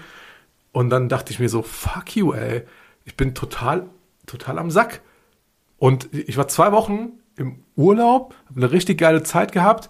[0.71, 2.63] Und dann dachte ich mir so, fuck you, ey
[3.05, 3.89] ich bin total,
[4.25, 5.01] total am Sack.
[5.77, 9.89] Und ich war zwei Wochen im Urlaub, habe eine richtig geile Zeit gehabt,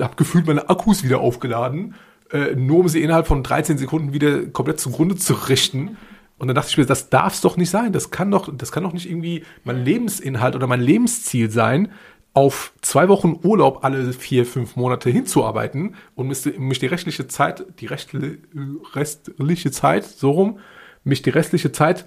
[0.00, 1.94] habe gefühlt meine Akkus wieder aufgeladen,
[2.30, 5.96] äh, nur um sie innerhalb von 13 Sekunden wieder komplett zugrunde zu richten.
[6.38, 7.92] Und dann dachte ich mir, das darf es doch nicht sein.
[7.92, 11.90] Das kann doch, das kann doch nicht irgendwie mein Lebensinhalt oder mein Lebensziel sein,
[12.36, 17.86] auf zwei Wochen Urlaub alle vier, fünf Monate hinzuarbeiten und mich die rechtliche Zeit, die
[17.86, 20.58] restliche Zeit, so rum,
[21.02, 22.04] mich die restliche Zeit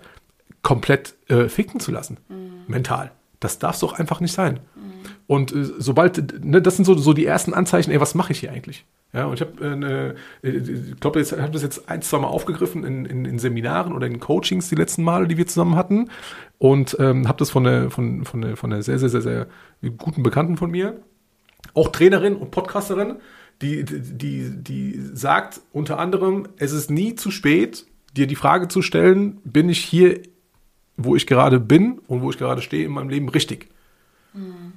[0.61, 2.17] komplett äh, ficken zu lassen.
[2.27, 2.65] Mhm.
[2.67, 3.11] Mental.
[3.39, 4.59] Das darf doch einfach nicht sein.
[4.75, 4.81] Mhm.
[5.27, 8.39] Und äh, sobald, ne, das sind so, so die ersten Anzeichen, ey, was mache ich
[8.39, 8.85] hier eigentlich?
[9.11, 12.83] Ja, und ich habe, äh, ich glaube, ich habe das jetzt ein, zwei Mal aufgegriffen
[12.83, 16.09] in, in, in, Seminaren oder in Coachings die letzten Male, die wir zusammen hatten.
[16.59, 19.47] Und ähm, habe das von einer von, von, der, von einer sehr, sehr, sehr, sehr
[19.97, 20.99] guten Bekannten von mir,
[21.73, 23.15] auch Trainerin und Podcasterin,
[23.61, 28.81] die, die, die sagt unter anderem, es ist nie zu spät, dir die Frage zu
[28.81, 30.21] stellen, bin ich hier,
[30.99, 33.69] wo ich gerade bin und wo ich gerade stehe in meinem Leben richtig?
[34.33, 34.73] Mhm.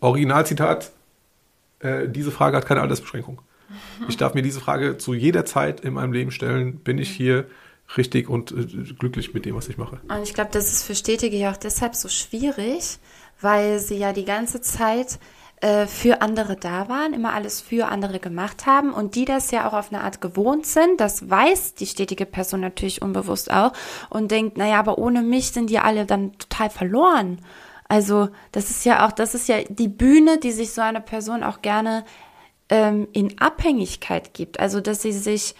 [0.00, 0.90] Originalzitat,
[1.80, 3.40] äh, diese Frage hat keine Altersbeschränkung.
[4.08, 7.46] Ich darf mir diese Frage zu jeder Zeit in meinem Leben stellen, bin ich hier
[7.96, 10.00] richtig und äh, glücklich mit dem, was ich mache.
[10.08, 12.98] Und ich glaube, das ist für Stetige ja auch deshalb so schwierig,
[13.40, 15.18] weil sie ja die ganze Zeit
[15.64, 19.66] äh, für andere da waren, immer alles für andere gemacht haben und die das ja
[19.66, 21.00] auch auf eine Art gewohnt sind.
[21.00, 23.72] Das weiß die stetige Person natürlich unbewusst auch
[24.10, 27.38] und denkt, naja, aber ohne mich sind die alle dann total verloren.
[27.88, 31.42] Also das ist ja auch, das ist ja die Bühne, die sich so eine Person
[31.42, 32.04] auch gerne
[32.68, 34.60] ähm, in Abhängigkeit gibt.
[34.60, 35.54] Also dass sie sich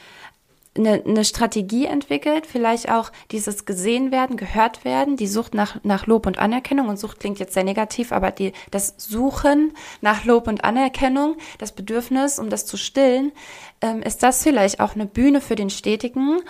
[0.76, 6.06] eine, eine Strategie entwickelt, vielleicht auch dieses gesehen werden, gehört werden, die Sucht nach, nach
[6.06, 6.88] Lob und Anerkennung.
[6.88, 11.72] Und Sucht klingt jetzt sehr negativ, aber die, das Suchen nach Lob und Anerkennung, das
[11.72, 13.32] Bedürfnis, um das zu stillen,
[13.80, 16.40] ähm, ist das vielleicht auch eine Bühne für den Stetigen,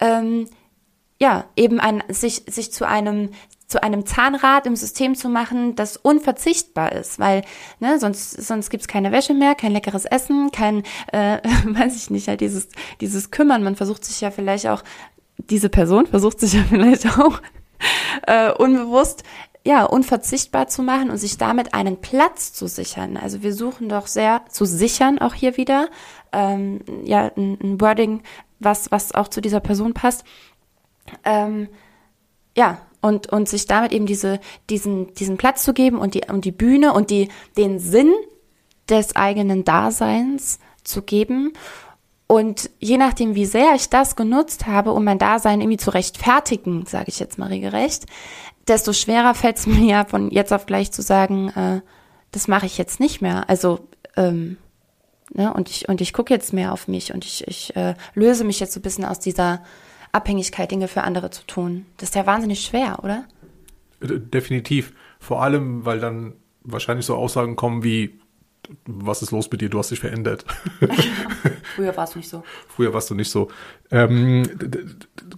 [0.00, 0.48] ähm,
[1.20, 3.30] ja, eben ein, sich, sich zu einem
[3.68, 7.42] zu einem Zahnrad im System zu machen, das unverzichtbar ist, weil
[7.80, 12.28] ne, sonst, sonst gibt's keine Wäsche mehr, kein leckeres Essen, kein, äh, weiß ich nicht,
[12.28, 12.68] halt dieses,
[13.00, 13.62] dieses Kümmern.
[13.62, 14.82] Man versucht sich ja vielleicht auch,
[15.36, 17.40] diese Person versucht sich ja vielleicht auch
[18.26, 19.22] äh, unbewusst
[19.64, 23.18] ja, unverzichtbar zu machen und sich damit einen Platz zu sichern.
[23.18, 25.90] Also wir suchen doch sehr zu sichern, auch hier wieder,
[26.32, 28.22] ähm, ja, ein, ein Wording,
[28.60, 30.24] was, was auch zu dieser Person passt.
[31.22, 31.68] Ähm,
[32.56, 36.44] ja, und, und sich damit eben diese, diesen, diesen Platz zu geben und die, und
[36.44, 38.12] die Bühne und die, den Sinn
[38.88, 41.52] des eigenen Daseins zu geben.
[42.26, 46.84] Und je nachdem, wie sehr ich das genutzt habe, um mein Dasein irgendwie zu rechtfertigen,
[46.86, 48.06] sage ich jetzt mal regelrecht,
[48.66, 51.80] desto schwerer fällt es mir ja von jetzt auf gleich zu sagen, äh,
[52.32, 53.48] das mache ich jetzt nicht mehr.
[53.48, 53.80] Also
[54.16, 54.58] ähm,
[55.32, 58.44] ne, und ich und ich gucke jetzt mehr auf mich und ich ich äh, löse
[58.44, 59.62] mich jetzt so ein bisschen aus dieser
[60.12, 61.86] Abhängigkeit, Dinge für andere zu tun.
[61.96, 63.24] Das ist ja wahnsinnig schwer, oder?
[64.00, 64.92] Definitiv.
[65.18, 68.20] Vor allem, weil dann wahrscheinlich so Aussagen kommen wie,
[68.86, 70.44] was ist los mit dir, du hast dich verändert.
[71.74, 72.44] Früher war es nicht so.
[72.68, 73.48] Früher warst du nicht so.
[73.90, 74.48] Ähm,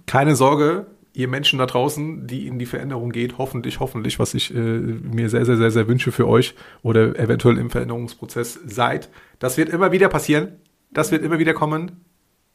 [0.05, 4.53] keine Sorge, ihr Menschen da draußen, die in die Veränderung geht, hoffentlich, hoffentlich, was ich
[4.53, 9.09] äh, mir sehr, sehr, sehr, sehr wünsche für euch oder eventuell im Veränderungsprozess seid.
[9.39, 10.53] Das wird immer wieder passieren.
[10.91, 12.03] Das wird immer wieder kommen.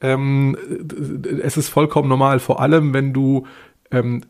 [0.01, 0.57] Ähm,
[1.43, 3.47] es ist vollkommen normal, vor allem wenn du,
[3.91, 4.23] ähm,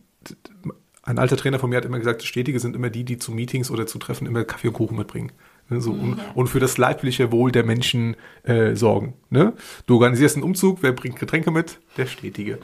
[1.02, 3.70] ein alter Trainer von mir hat immer gesagt, Stetige sind immer die, die zu Meetings
[3.70, 5.32] oder zu Treffen immer Kaffee und Kuchen mitbringen.
[5.68, 9.14] Ne, so, und, und, für das leibliche Wohl der Menschen äh, sorgen.
[9.30, 9.52] Ne?
[9.86, 11.80] Du organisierst einen Umzug, wer bringt Getränke mit?
[11.96, 12.58] Der Stetige.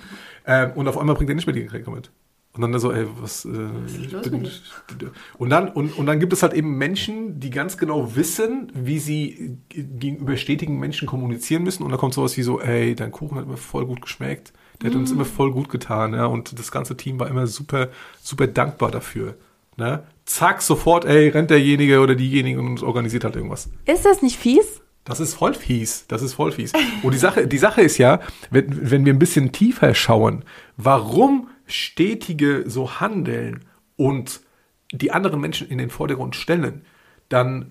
[0.47, 2.13] Ähm, und auf einmal bringt er nicht mehr die Getränke mit.
[2.55, 4.47] Und dann so, ey, was, äh, was bin,
[5.39, 8.99] und dann und, und dann gibt es halt eben Menschen, die ganz genau wissen, wie
[8.99, 11.83] sie gegenüber stetigen Menschen kommunizieren müssen.
[11.83, 14.91] Und da kommt sowas wie so, ey, dein Kuchen hat mir voll gut geschmeckt, der
[14.91, 15.01] hat mm.
[15.01, 16.27] uns immer voll gut getan, ja.
[16.27, 17.89] Und das ganze Team war immer super,
[18.21, 19.37] super dankbar dafür.
[19.79, 20.03] Ne?
[20.27, 23.71] Zack, sofort, ey, rennt derjenige oder diejenige und organisiert halt irgendwas.
[23.87, 24.83] Ist das nicht fies?
[25.05, 26.05] Das ist voll fies.
[26.07, 26.73] Das ist voll fies.
[27.03, 30.45] Und die Sache, die Sache ist ja, wenn, wenn wir ein bisschen tiefer schauen,
[30.77, 33.65] warum stetige so handeln
[33.97, 34.41] und
[34.93, 36.83] die anderen Menschen in den Vordergrund stellen,
[37.29, 37.71] dann,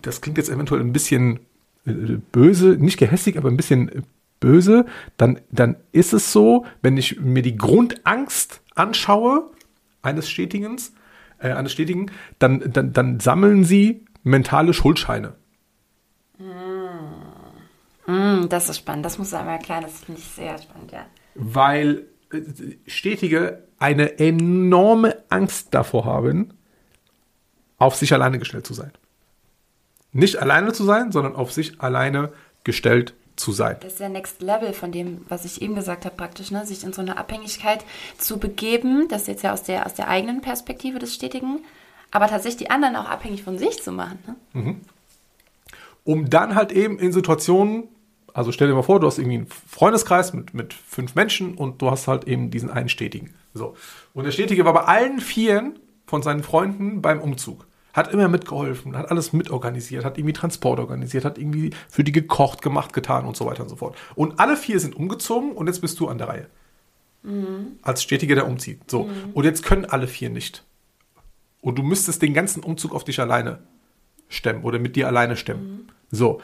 [0.00, 1.40] das klingt jetzt eventuell ein bisschen
[1.86, 4.04] äh, böse, nicht gehässig, aber ein bisschen
[4.40, 9.50] böse, dann, dann ist es so, wenn ich mir die Grundangst anschaue
[10.02, 10.92] eines Stetigens,
[11.38, 15.34] äh, eines Stetigen, dann, dann, dann sammeln sie mentale Schuldscheine.
[18.06, 19.04] Mm, das ist spannend.
[19.04, 19.82] Das muss du einmal erklären.
[19.82, 21.06] Das finde ich sehr spannend, ja.
[21.34, 22.06] Weil
[22.86, 26.54] Stetige eine enorme Angst davor haben,
[27.78, 28.92] auf sich alleine gestellt zu sein.
[30.12, 32.32] Nicht alleine zu sein, sondern auf sich alleine
[32.64, 33.76] gestellt zu sein.
[33.80, 36.66] Das ist der Next Level von dem, was ich eben gesagt habe, praktisch, ne?
[36.66, 37.84] sich in so eine Abhängigkeit
[38.18, 39.06] zu begeben.
[39.08, 41.60] Das ist jetzt ja aus der, aus der eigenen Perspektive des Stetigen,
[42.10, 44.18] aber tatsächlich die anderen auch abhängig von sich zu machen.
[44.26, 44.60] Ne?
[44.60, 44.80] Mhm.
[46.04, 47.84] Um dann halt eben in Situationen
[48.38, 51.82] also stell dir mal vor, du hast irgendwie einen Freundeskreis mit, mit fünf Menschen und
[51.82, 53.34] du hast halt eben diesen einen Stetigen.
[53.52, 53.74] So.
[54.14, 57.66] Und der Stetige war bei allen vieren von seinen Freunden beim Umzug.
[57.92, 62.62] Hat immer mitgeholfen, hat alles mitorganisiert, hat irgendwie Transport organisiert, hat irgendwie für die gekocht,
[62.62, 63.96] gemacht, getan und so weiter und so fort.
[64.14, 66.46] Und alle vier sind umgezogen und jetzt bist du an der Reihe.
[67.24, 67.78] Mhm.
[67.82, 68.88] Als Stetiger, der umzieht.
[68.88, 69.04] So.
[69.04, 69.32] Mhm.
[69.34, 70.62] Und jetzt können alle vier nicht.
[71.60, 73.58] Und du müsstest den ganzen Umzug auf dich alleine
[74.28, 75.70] stemmen oder mit dir alleine stemmen.
[75.70, 75.88] Mhm.
[76.12, 76.40] So.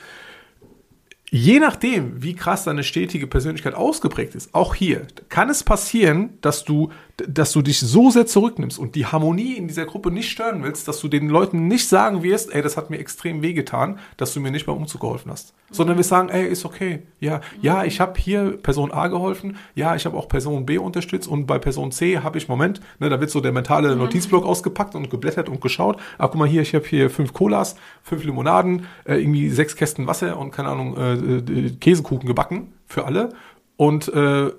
[1.37, 6.63] Je nachdem, wie krass deine stetige Persönlichkeit ausgeprägt ist, auch hier, kann es passieren, dass
[6.63, 10.65] du, dass du dich so sehr zurücknimmst und die Harmonie in dieser Gruppe nicht stören
[10.65, 14.35] willst, dass du den Leuten nicht sagen wirst, ey, das hat mir extrem wehgetan, dass
[14.35, 15.55] du mir nicht beim Umzug geholfen hast.
[15.71, 17.03] Sondern wir sagen, ey, ist okay.
[17.21, 21.29] Ja, ja, ich habe hier Person A geholfen, ja, ich habe auch Person B unterstützt
[21.29, 24.95] und bei Person C habe ich, Moment, ne, da wird so der mentale Notizblock ausgepackt
[24.95, 26.01] und geblättert und geschaut.
[26.19, 30.07] Ah, guck mal hier, ich habe hier fünf Colas, fünf Limonaden, äh, irgendwie sechs Kästen
[30.07, 33.31] Wasser und keine Ahnung, äh, äh, Käsekuchen gebacken für alle.
[33.77, 34.51] Und äh,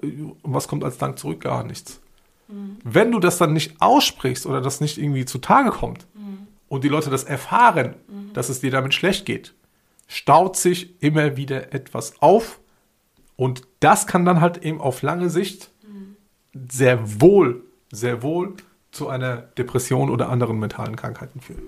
[0.44, 1.42] was kommt als Dank zurück?
[1.42, 2.02] Gar nichts.
[2.48, 6.06] Wenn du das dann nicht aussprichst oder das nicht irgendwie zutage kommt
[6.68, 7.96] und die Leute das erfahren,
[8.34, 9.54] dass es dir damit schlecht geht,
[10.08, 12.60] staut sich immer wieder etwas auf
[13.36, 15.72] und das kann dann halt eben auf lange Sicht
[16.70, 18.54] sehr wohl, sehr wohl
[18.92, 21.62] zu einer Depression oder anderen mentalen Krankheiten führen.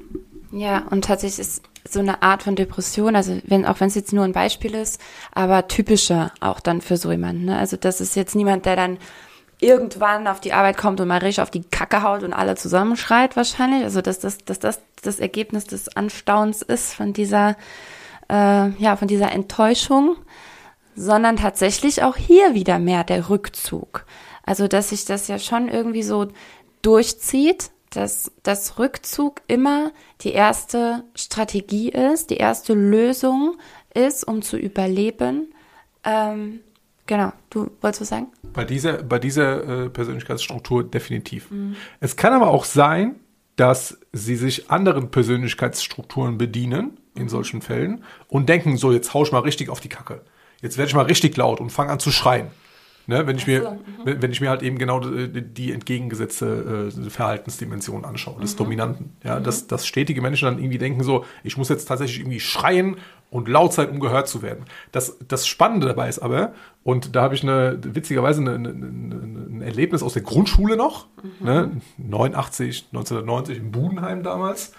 [0.51, 4.13] Ja, und tatsächlich ist so eine Art von Depression, also wenn, auch wenn es jetzt
[4.13, 5.01] nur ein Beispiel ist,
[5.33, 7.45] aber typischer auch dann für so jemanden.
[7.45, 7.57] Ne?
[7.57, 8.97] Also das ist jetzt niemand, der dann
[9.59, 13.35] irgendwann auf die Arbeit kommt und mal richtig auf die Kacke haut und alle zusammenschreit
[13.35, 13.83] wahrscheinlich.
[13.83, 17.55] Also dass das, dass das das Ergebnis des Anstaunens ist von dieser,
[18.29, 20.15] äh, ja, von dieser Enttäuschung,
[20.95, 24.05] sondern tatsächlich auch hier wieder mehr der Rückzug.
[24.43, 26.27] Also dass sich das ja schon irgendwie so
[26.81, 29.91] durchzieht, dass das Rückzug immer
[30.21, 33.57] die erste Strategie ist, die erste Lösung
[33.93, 35.53] ist, um zu überleben.
[36.03, 36.61] Ähm,
[37.07, 38.27] genau, du wolltest was sagen?
[38.53, 41.49] Bei dieser, bei dieser äh, Persönlichkeitsstruktur definitiv.
[41.99, 43.15] Es kann aber auch sein,
[43.55, 49.31] dass sie sich anderen Persönlichkeitsstrukturen bedienen in solchen Fällen und denken, so, jetzt hau ich
[49.31, 50.21] mal richtig auf die Kacke.
[50.61, 52.47] Jetzt werde ich mal richtig laut und fange an zu schreien.
[53.09, 55.71] Ne, wenn, ich Ach so, mir, wenn, wenn ich mir halt eben genau die, die
[55.71, 59.15] entgegengesetzte äh, Verhaltensdimension anschaue, des Dominanten.
[59.23, 62.97] Ja, dass, dass stetige Menschen dann irgendwie denken so, ich muss jetzt tatsächlich irgendwie schreien
[63.29, 64.65] und laut sein, um gehört zu werden.
[64.91, 69.61] Das, das Spannende dabei ist aber, und da habe ich eine, witzigerweise eine, eine, ein
[69.61, 71.07] Erlebnis aus der Grundschule noch,
[71.39, 74.71] ne, 89, 1990 in Budenheim damals,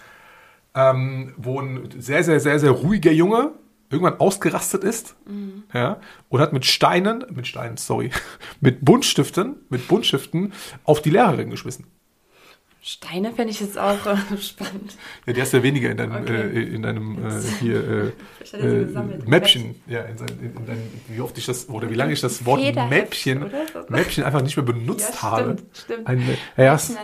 [0.75, 3.53] ähm, wo ein sehr, sehr, sehr, sehr ruhiger Junge
[3.91, 5.17] irgendwann ausgerastet ist
[5.73, 8.11] ja, und hat mit Steinen, mit Steinen, sorry,
[8.61, 10.53] mit Buntstiften, mit Buntstiften
[10.85, 11.87] auf die Lehrerin geschmissen.
[12.91, 13.99] Steine fände ich jetzt auch
[14.41, 14.97] spannend.
[15.27, 16.41] Ja, die hast du ja weniger in deinem, Okay.
[16.41, 19.29] äh, in deinem äh, hier äh, äh, gesammelt.
[19.29, 19.75] Mäppchen.
[19.87, 22.47] Ja, in, sein, in, in dein, wie oft ich das, oder wie lange ich das
[22.47, 23.67] Wort Federheft, Mäppchen, oder?
[23.91, 25.57] Mäppchen einfach nicht mehr benutzt Ja, habe.
[25.59, 26.07] stimmt, stimmt.
[26.07, 26.95] Ein, ja, hast, die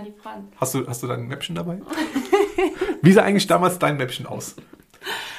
[0.57, 1.79] hast, du, hast du dein Mäppchen dabei?
[3.03, 4.57] wie sah eigentlich damals dein Mäppchen aus?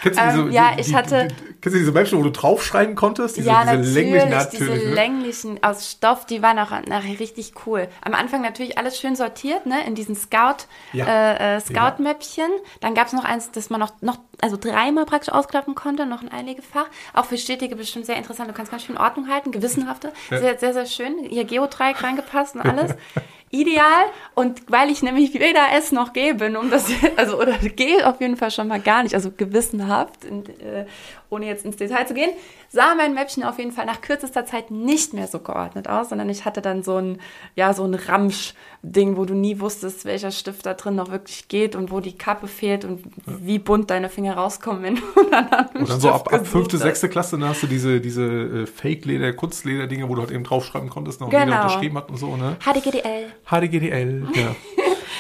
[0.03, 3.38] Kennst du Ähm, ja, ich hatte- Die, kennst du diese Mäppchen, wo du draufschreien konntest?
[3.38, 4.84] Diese, ja, diese natürlich, länglichen, diese natürlich.
[4.86, 4.93] ne?
[4.93, 7.88] länglichen aus Stoff, die waren auch nachher richtig cool.
[8.01, 11.06] Am Anfang natürlich alles schön sortiert, ne, in diesen Scout, Ja.
[11.08, 12.49] äh, äh, Scout-Mäppchen.
[12.82, 16.21] Dann gab es noch eins, das man noch, noch, also dreimal praktisch ausklappen konnte, noch
[16.21, 16.86] ein Einlegefach.
[17.13, 18.47] Auch für Stetige bestimmt sehr interessant.
[18.47, 20.13] Du kannst ganz schön Ordnung halten, gewissenhafte.
[20.30, 20.38] Ja.
[20.38, 21.23] Sehr, sehr, sehr schön.
[21.23, 22.93] Ihr Geodreieck reingepasst und alles.
[23.51, 24.06] Ideal.
[24.34, 28.19] Und weil ich nämlich weder es noch G bin, um das, also, oder G auf
[28.19, 30.86] jeden Fall schon mal gar nicht, also gewissenhaft, und, äh,
[31.30, 32.31] ohne jetzt ins Detail zu gehen,
[32.69, 36.27] sah mein Mäppchen auf jeden Fall nach kürzester Zeit nicht mehr so geordnet aus, sondern
[36.29, 37.19] ich hatte dann so ein,
[37.55, 41.75] ja, so ein Ramsch-Ding, wo du nie wusstest, welcher Stift da drin noch wirklich geht
[41.75, 45.67] und wo die Kappe fehlt und wie bunt deine Finger rauskommen, wenn du dann an
[45.73, 49.33] Und dann so ab, ab fünfte, sechste Klasse, dann hast du diese, diese äh, Fake-Leder,
[49.33, 51.57] Kunstleder-Dinge, wo du halt eben draufschreiben konntest ne, und jeder Genau.
[51.57, 52.57] unterschrieben hat und so, ne?
[52.59, 53.27] HDGDL.
[53.49, 54.55] HDGDL, ja.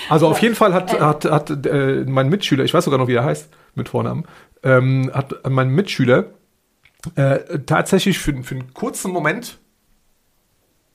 [0.09, 3.13] Also auf jeden Fall hat, hat, hat äh, mein Mitschüler, ich weiß sogar noch, wie
[3.15, 4.23] er heißt, mit Vornamen,
[4.65, 6.25] ähm, hat mein Mitschüler
[7.15, 9.59] äh, tatsächlich für, für einen kurzen Moment,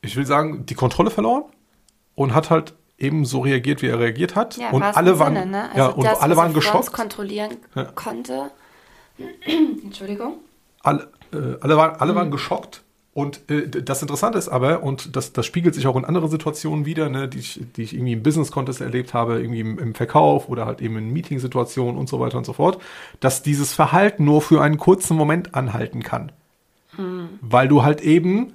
[0.03, 1.45] ich will sagen, die Kontrolle verloren
[2.15, 4.57] und hat halt eben so reagiert, wie er reagiert hat.
[4.59, 5.63] Ja, und alle waren, Sinne, ne?
[5.71, 6.93] Also ja, und das, alle waren geschockt.
[6.93, 7.85] kontrollieren Ja.
[7.85, 8.51] konnte.
[9.85, 10.35] Entschuldigung.
[10.83, 12.17] alle, äh, alle, waren, alle Mhm.
[12.17, 12.83] waren geschockt.
[13.12, 16.87] Und äh, das Interessante ist aber, und das, das spiegelt sich auch in anderen Situationen
[16.87, 20.49] wieder, ne, die, ich, die ich irgendwie im Business-Contest erlebt habe, irgendwie im, im Verkauf
[20.49, 22.81] oder halt eben in Meetingsituationen und so weiter und so fort,
[23.18, 26.31] dass dieses Verhalten nur für einen kurzen Moment anhalten kann.
[27.40, 28.53] Weil du halt eben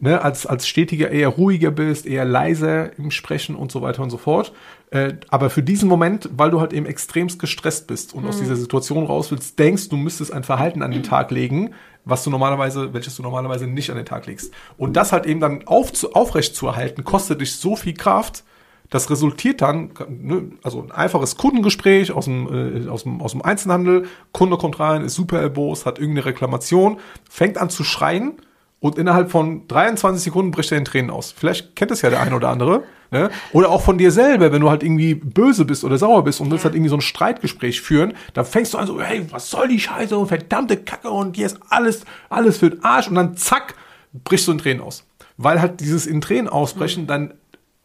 [0.00, 4.10] ne, als, als Stetiger eher ruhiger bist, eher leiser im Sprechen und so weiter und
[4.10, 4.52] so fort.
[4.90, 8.56] Äh, aber für diesen Moment, weil du halt eben extremst gestresst bist und aus dieser
[8.56, 11.74] Situation raus willst, denkst, du müsstest ein Verhalten an den Tag legen,
[12.04, 14.52] was du normalerweise, welches du normalerweise nicht an den Tag legst.
[14.76, 18.44] Und das halt eben dann auf, aufrecht zu erhalten, kostet dich so viel Kraft,
[18.90, 23.42] das resultiert dann, ne, also ein einfaches Kundengespräch aus dem, äh, aus, dem, aus dem
[23.42, 26.98] Einzelhandel, Kunde kommt rein, ist super erbost, hat irgendeine Reklamation,
[27.28, 28.34] fängt an zu schreien
[28.80, 31.32] und innerhalb von 23 Sekunden bricht er in Tränen aus.
[31.32, 32.84] Vielleicht kennt das ja der eine oder andere.
[33.14, 33.30] Ne?
[33.52, 36.50] Oder auch von dir selber, wenn du halt irgendwie böse bist oder sauer bist und
[36.50, 39.68] willst halt irgendwie so ein Streitgespräch führen, dann fängst du an so, hey, was soll
[39.68, 43.36] die Scheiße und verdammte Kacke und hier ist alles, alles für den Arsch und dann
[43.36, 43.76] zack,
[44.24, 45.04] brichst du in Tränen aus.
[45.36, 47.06] Weil halt dieses in Tränen ausbrechen mhm.
[47.06, 47.34] dann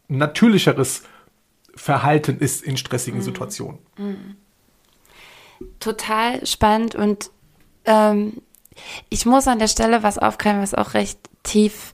[0.08, 1.04] natürlicheres
[1.76, 3.24] Verhalten ist in stressigen mhm.
[3.24, 3.78] Situationen.
[3.98, 4.34] Mhm.
[5.78, 7.30] Total spannend und
[7.84, 8.42] ähm,
[9.10, 11.92] ich muss an der Stelle was aufgreifen, was auch recht tief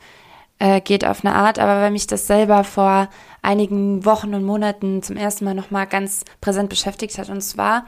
[0.59, 3.09] äh, geht auf eine Art, aber weil mich das selber vor
[3.42, 7.28] einigen Wochen und Monaten zum ersten Mal nochmal ganz präsent beschäftigt hat.
[7.28, 7.86] Und zwar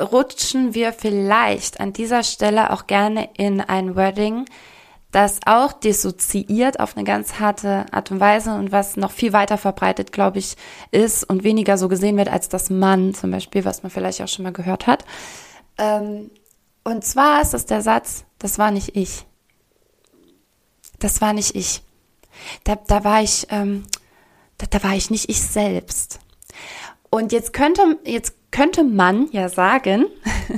[0.00, 4.44] rutschen wir vielleicht an dieser Stelle auch gerne in ein Wording,
[5.10, 9.56] das auch dissoziiert auf eine ganz harte Art und Weise und was noch viel weiter
[9.56, 10.56] verbreitet, glaube ich,
[10.90, 14.28] ist und weniger so gesehen wird als das Mann zum Beispiel, was man vielleicht auch
[14.28, 15.04] schon mal gehört hat.
[15.78, 16.30] Ähm,
[16.84, 19.27] und zwar ist das der Satz, das war nicht ich.
[20.98, 21.82] Das war nicht ich.
[22.64, 23.84] Da, da war ich, ähm,
[24.58, 26.20] da, da war ich nicht ich selbst.
[27.10, 30.06] Und jetzt könnte, jetzt könnte man ja sagen,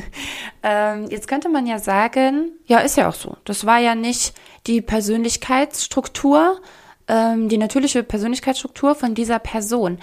[0.63, 3.37] ähm, jetzt könnte man ja sagen, ja, ist ja auch so.
[3.45, 4.35] Das war ja nicht
[4.67, 6.61] die Persönlichkeitsstruktur,
[7.09, 9.99] ähm, die natürliche Persönlichkeitsstruktur von dieser Person.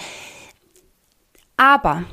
[1.57, 2.03] Aber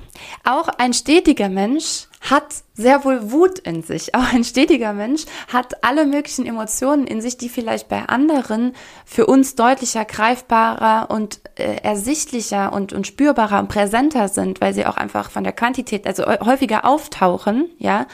[0.43, 4.15] auch ein stetiger Mensch hat sehr wohl Wut in sich.
[4.15, 8.73] Auch ein stetiger Mensch hat alle möglichen Emotionen in sich, die vielleicht bei anderen
[9.05, 14.87] für uns deutlicher, greifbarer und äh, ersichtlicher und, und spürbarer und präsenter sind, weil sie
[14.87, 18.07] auch einfach von der Quantität, also häufiger auftauchen, ja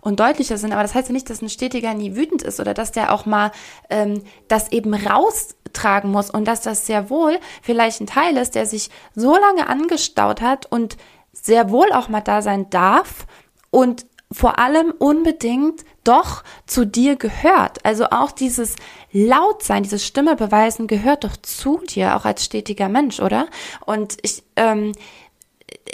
[0.00, 0.72] und deutlicher sind.
[0.72, 3.26] Aber das heißt ja nicht, dass ein Stetiger nie wütend ist oder dass der auch
[3.26, 3.52] mal
[3.90, 8.66] ähm, das eben raustragen muss und dass das sehr wohl vielleicht ein Teil ist, der
[8.66, 10.96] sich so lange angestaut hat und
[11.32, 13.26] sehr wohl auch mal da sein darf
[13.70, 17.84] und vor allem unbedingt doch zu dir gehört.
[17.84, 18.76] Also auch dieses
[19.12, 23.46] Lautsein, dieses Stimme beweisen gehört doch zu dir, auch als stetiger Mensch, oder?
[23.84, 24.92] Und ich, ähm,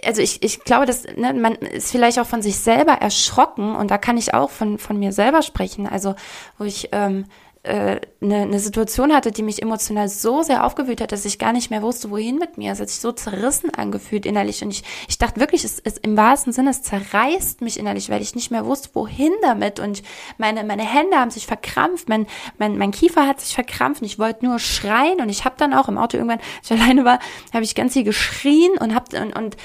[0.04, 3.90] also ich, ich glaube, dass ne, man ist vielleicht auch von sich selber erschrocken und
[3.90, 5.86] da kann ich auch von, von mir selber sprechen.
[5.86, 6.14] Also
[6.58, 7.28] wo ich ähm, äh,
[7.64, 11.70] eine, eine Situation hatte, die mich emotional so sehr aufgewühlt hat, dass ich gar nicht
[11.70, 12.72] mehr wusste, wohin mit mir.
[12.72, 14.64] Es hat sich so zerrissen angefühlt innerlich.
[14.64, 18.20] Und ich, ich dachte wirklich, es ist im wahrsten Sinne, es zerreißt mich innerlich, weil
[18.20, 19.78] ich nicht mehr wusste, wohin damit.
[19.78, 20.02] Und
[20.38, 22.26] meine, meine Hände haben sich verkrampft, mein,
[22.58, 25.20] mein, mein Kiefer hat sich verkrampft und ich wollte nur schreien.
[25.20, 27.20] Und ich habe dann auch im Auto irgendwann, als ich alleine war,
[27.54, 29.56] habe ich ganz viel geschrien und hab und, und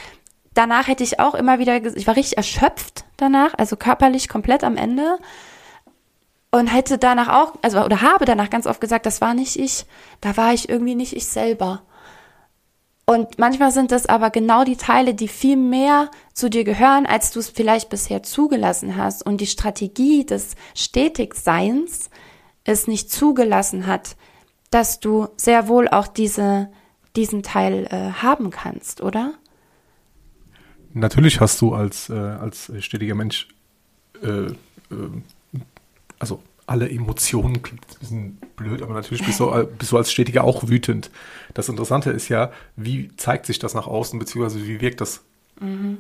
[0.53, 4.77] danach hätte ich auch immer wieder, ich war richtig erschöpft danach, also körperlich komplett am
[4.77, 5.17] Ende
[6.51, 9.85] und hätte danach auch, also oder habe danach ganz oft gesagt, das war nicht ich,
[10.21, 11.83] da war ich irgendwie nicht ich selber.
[13.09, 17.31] Und manchmal sind das aber genau die Teile, die viel mehr zu dir gehören, als
[17.31, 19.25] du es vielleicht bisher zugelassen hast.
[19.25, 22.09] Und die Strategie des Stetigseins
[22.65, 24.17] es nicht zugelassen hat,
[24.71, 26.69] dass du sehr wohl auch diese,
[27.15, 29.33] diesen Teil äh, haben kannst, oder?
[30.93, 33.47] Natürlich hast du als, äh, als stetiger Mensch
[34.21, 34.53] äh, äh
[36.19, 40.43] also alle Emotionen klingt ein bisschen blöd, aber natürlich bist du, bist du als Stetiger
[40.43, 41.09] auch wütend.
[41.53, 45.23] Das Interessante ist ja, wie zeigt sich das nach außen, beziehungsweise wie wirkt das?
[45.59, 45.99] Mhm.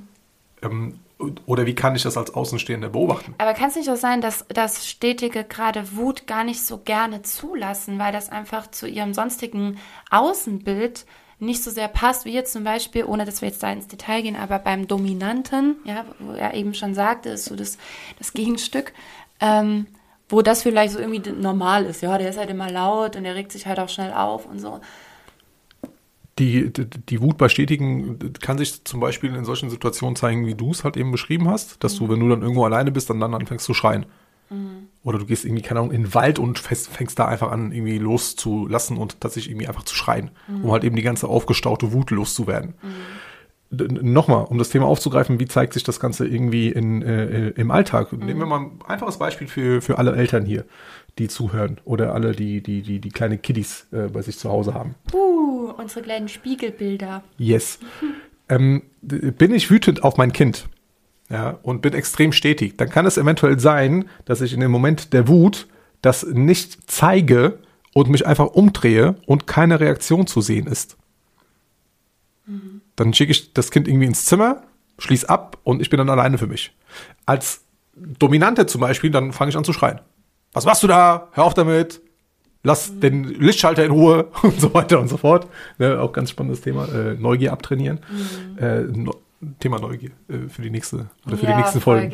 [0.61, 0.99] Ähm,
[1.45, 3.33] oder wie kann ich das als Außenstehender beobachten?
[3.39, 7.23] Aber kann es nicht auch sein, dass das Stetige gerade Wut gar nicht so gerne
[7.23, 9.79] zulassen, weil das einfach zu ihrem sonstigen
[10.11, 11.05] Außenbild
[11.39, 14.21] nicht so sehr passt, wie jetzt zum Beispiel, ohne dass wir jetzt da ins Detail
[14.21, 17.77] gehen, aber beim Dominanten, ja, wo er eben schon sagte, ist so das,
[18.17, 18.93] das Gegenstück,
[19.39, 19.85] ähm,
[20.29, 22.01] wo das vielleicht so irgendwie normal ist.
[22.01, 24.59] Ja, der ist halt immer laut und der regt sich halt auch schnell auf und
[24.59, 24.79] so.
[26.39, 30.53] Die, die, die Wut bei Stetigen kann sich zum Beispiel in solchen Situationen zeigen, wie
[30.53, 31.97] du es halt eben beschrieben hast, dass mhm.
[31.99, 34.05] du, wenn du dann irgendwo alleine bist, dann, dann anfängst zu schreien.
[34.49, 34.89] Mhm.
[35.03, 37.71] Oder du gehst irgendwie, keine Ahnung, in den Wald und fängst, fängst da einfach an,
[37.71, 40.65] irgendwie loszulassen und tatsächlich irgendwie einfach zu schreien, mhm.
[40.65, 42.75] um halt eben die ganze aufgestaute Wut loszuwerden.
[42.81, 43.26] Mhm
[43.69, 48.13] nochmal, um das Thema aufzugreifen, wie zeigt sich das Ganze irgendwie in, äh, im Alltag?
[48.13, 48.25] Mhm.
[48.25, 50.65] Nehmen wir mal ein einfaches Beispiel für, für alle Eltern hier,
[51.17, 54.73] die zuhören oder alle, die, die, die, die kleine Kiddies äh, bei sich zu Hause
[54.73, 54.95] haben.
[55.13, 57.23] Uh, unsere kleinen Spiegelbilder.
[57.37, 57.79] Yes.
[58.49, 60.69] ähm, bin ich wütend auf mein Kind
[61.29, 65.13] ja, und bin extrem stetig, dann kann es eventuell sein, dass ich in dem Moment
[65.13, 65.67] der Wut
[66.01, 67.59] das nicht zeige
[67.93, 70.97] und mich einfach umdrehe und keine Reaktion zu sehen ist.
[72.45, 72.76] Mhm.
[72.97, 74.63] Dann schicke ich das Kind irgendwie ins Zimmer,
[74.99, 76.75] schließ ab und ich bin dann alleine für mich.
[77.25, 77.63] Als
[77.95, 80.01] Dominante zum Beispiel, dann fange ich an zu schreien.
[80.51, 81.29] Was machst du da?
[81.31, 82.01] Hör auf damit.
[82.63, 82.99] Lass mhm.
[82.99, 85.47] den Lichtschalter in Ruhe und so weiter und so fort.
[85.77, 86.87] Ne, auch ganz spannendes Thema.
[86.87, 87.99] Äh, Neugier abtrainieren.
[88.09, 88.57] Mhm.
[88.57, 89.15] Äh, no,
[89.59, 92.11] Thema Neugier äh, für die nächste oder für ja, die nächsten Folgen.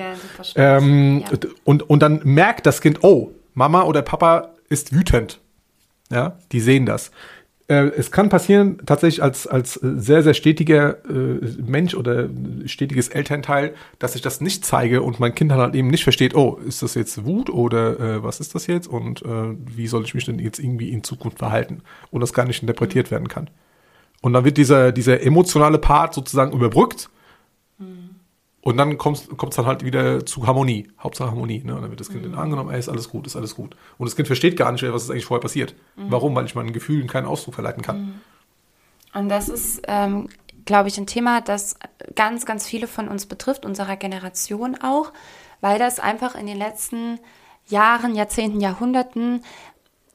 [0.55, 1.49] Ähm, ja.
[1.63, 5.39] und, und dann merkt das Kind, oh, Mama oder Papa ist wütend.
[6.11, 7.11] Ja, die sehen das.
[7.67, 12.29] Äh, es kann passieren, tatsächlich als, als sehr, sehr stetiger äh, Mensch oder
[12.65, 16.59] stetiges Elternteil, dass ich das nicht zeige und mein Kind halt eben nicht versteht, oh,
[16.65, 20.13] ist das jetzt Wut oder äh, was ist das jetzt und äh, wie soll ich
[20.13, 23.49] mich denn jetzt irgendwie in Zukunft verhalten und das gar nicht interpretiert werden kann.
[24.21, 27.09] Und dann wird dieser, dieser emotionale Part sozusagen überbrückt
[28.63, 31.61] und dann kommt es dann halt wieder zu Harmonie, Hauptsache Harmonie.
[31.65, 31.75] Ne?
[31.75, 32.37] Und dann wird das Kind mhm.
[32.37, 33.75] angenommen, ey, ist alles gut, ist alles gut.
[33.97, 35.75] Und das Kind versteht gar nicht, was ist eigentlich vorher passiert.
[35.97, 36.05] Mhm.
[36.07, 36.33] Warum?
[36.33, 38.01] Weil ich meinen Gefühlen keinen Ausdruck verleiten kann.
[38.01, 38.21] Mhm.
[39.15, 40.29] Und das ist, ähm,
[40.63, 41.75] glaube ich, ein Thema, das
[42.15, 45.11] ganz, ganz viele von uns betrifft, unserer Generation auch,
[45.59, 47.19] weil das einfach in den letzten
[47.67, 49.43] Jahren, Jahrzehnten, Jahrhunderten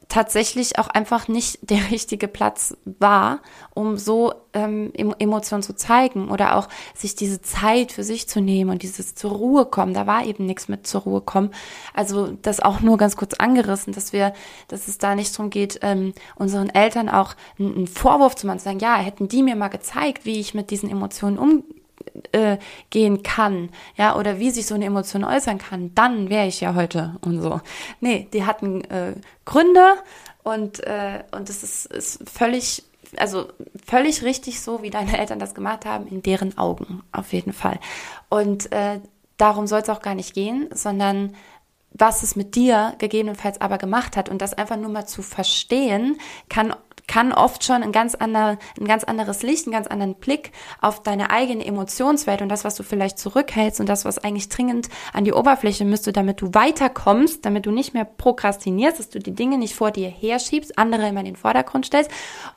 [0.08, 3.40] tatsächlich auch einfach nicht der richtige Platz war,
[3.74, 8.70] um so ähm, Emotionen zu zeigen oder auch sich diese Zeit für sich zu nehmen
[8.70, 9.94] und dieses zur Ruhe kommen.
[9.94, 11.50] Da war eben nichts mit zur Ruhe kommen.
[11.94, 14.32] Also das auch nur ganz kurz angerissen, dass wir,
[14.68, 18.64] dass es da nicht darum geht, ähm, unseren Eltern auch einen Vorwurf zu machen, zu
[18.64, 21.64] sagen, ja, hätten die mir mal gezeigt, wie ich mit diesen Emotionen um,
[22.32, 22.58] äh,
[22.90, 26.74] gehen kann, ja, oder wie sich so eine Emotion äußern kann, dann wäre ich ja
[26.74, 27.60] heute und so.
[28.00, 29.14] Nee, die hatten äh,
[29.44, 29.94] Gründe
[30.42, 32.84] und, äh, und es ist, ist völlig,
[33.16, 33.48] also
[33.86, 37.78] völlig richtig so, wie deine Eltern das gemacht haben, in deren Augen, auf jeden Fall.
[38.28, 39.00] Und äh,
[39.36, 41.34] darum soll es auch gar nicht gehen, sondern
[41.92, 46.18] was es mit dir gegebenenfalls aber gemacht hat und das einfach nur mal zu verstehen,
[46.48, 46.74] kann
[47.08, 51.02] kann oft schon ein ganz, ander, ein ganz anderes Licht, einen ganz anderen Blick auf
[51.02, 55.24] deine eigene Emotionswelt und das, was du vielleicht zurückhältst und das, was eigentlich dringend an
[55.24, 59.58] die Oberfläche müsste, damit du weiterkommst, damit du nicht mehr prokrastinierst, dass du die Dinge
[59.58, 62.10] nicht vor dir herschiebst, andere immer in den Vordergrund stellst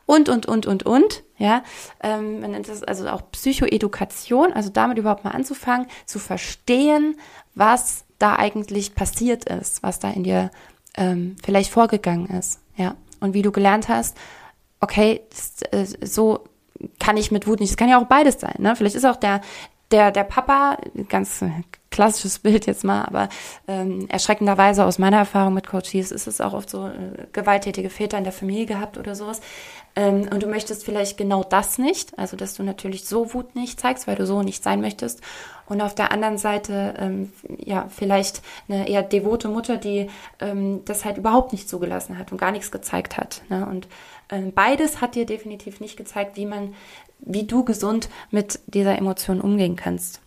[0.05, 1.23] und, und, und, und, und.
[1.37, 1.63] Ja,
[2.03, 7.15] man nennt das also auch Psychoedukation, also damit überhaupt mal anzufangen, zu verstehen,
[7.55, 10.51] was da eigentlich passiert ist, was da in dir
[10.95, 14.17] ähm, vielleicht vorgegangen ist, ja, und wie du gelernt hast,
[14.81, 16.43] okay, das, äh, so
[16.99, 17.71] kann ich mit Wut nicht.
[17.71, 18.55] Das kann ja auch beides sein.
[18.57, 18.75] Ne?
[18.75, 19.41] Vielleicht ist auch der,
[19.91, 20.77] der, der Papa,
[21.09, 21.43] ganz
[21.91, 23.29] klassisches Bild jetzt mal, aber
[23.67, 28.17] ähm, erschreckenderweise aus meiner Erfahrung mit Coaches ist es auch oft so äh, gewalttätige Väter
[28.17, 29.41] in der Familie gehabt oder sowas.
[29.95, 33.79] Ähm, und du möchtest vielleicht genau das nicht, also dass du natürlich so Wut nicht
[33.79, 35.21] zeigst, weil du so nicht sein möchtest.
[35.67, 41.03] Und auf der anderen Seite, ähm, ja, vielleicht eine eher devote Mutter, die ähm, das
[41.05, 43.41] halt überhaupt nicht zugelassen hat und gar nichts gezeigt hat.
[43.49, 43.65] Ne?
[43.65, 43.87] Und
[44.29, 46.73] ähm, beides hat dir definitiv nicht gezeigt, wie man,
[47.19, 50.21] wie du gesund mit dieser Emotion umgehen kannst.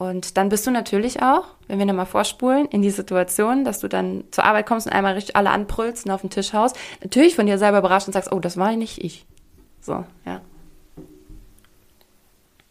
[0.00, 3.88] Und dann bist du natürlich auch, wenn wir nochmal vorspulen, in die Situation, dass du
[3.88, 7.36] dann zur Arbeit kommst und einmal richtig alle anbrüllst und auf den Tisch haust, natürlich
[7.36, 9.26] von dir selber überrascht und sagst, oh, das war nicht ich.
[9.82, 10.40] So, ja.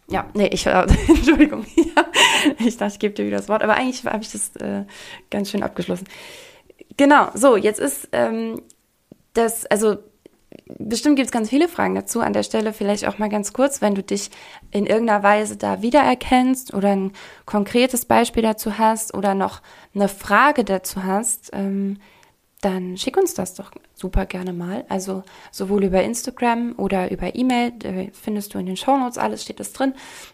[0.10, 1.68] Ja, nee, ich, äh, Entschuldigung,
[2.58, 4.86] ich dachte, ich gebe dir wieder das Wort, aber eigentlich habe ich das äh,
[5.30, 6.08] ganz schön abgeschlossen.
[6.98, 8.60] Genau, so, jetzt ist ähm,
[9.36, 10.00] das, also
[10.66, 12.22] bestimmt gibt es ganz viele Fragen dazu.
[12.22, 14.32] An der Stelle vielleicht auch mal ganz kurz, wenn du dich
[14.72, 17.12] in irgendeiner Weise da wiedererkennst oder ein
[17.46, 19.62] konkretes Beispiel dazu hast oder noch
[19.94, 21.98] eine Frage dazu hast, ähm,
[22.62, 24.86] dann schick uns das doch super gerne mal.
[24.90, 29.72] Also sowohl über Instagram oder über E-Mail, findest du in den Shownotes alles, steht das
[29.72, 29.94] drin.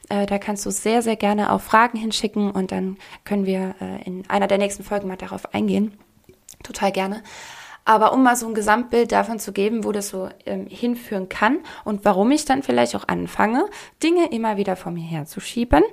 [0.10, 4.04] Äh, da kannst du sehr, sehr gerne auch Fragen hinschicken und dann können wir äh,
[4.06, 5.98] in einer der nächsten Folgen mal darauf eingehen.
[6.64, 7.22] Total gerne.
[7.86, 11.60] Aber um mal so ein Gesamtbild davon zu geben, wo das so ähm, hinführen kann
[11.84, 13.68] und warum ich dann vielleicht auch anfange,
[14.02, 15.84] Dinge immer wieder vor mir herzuschieben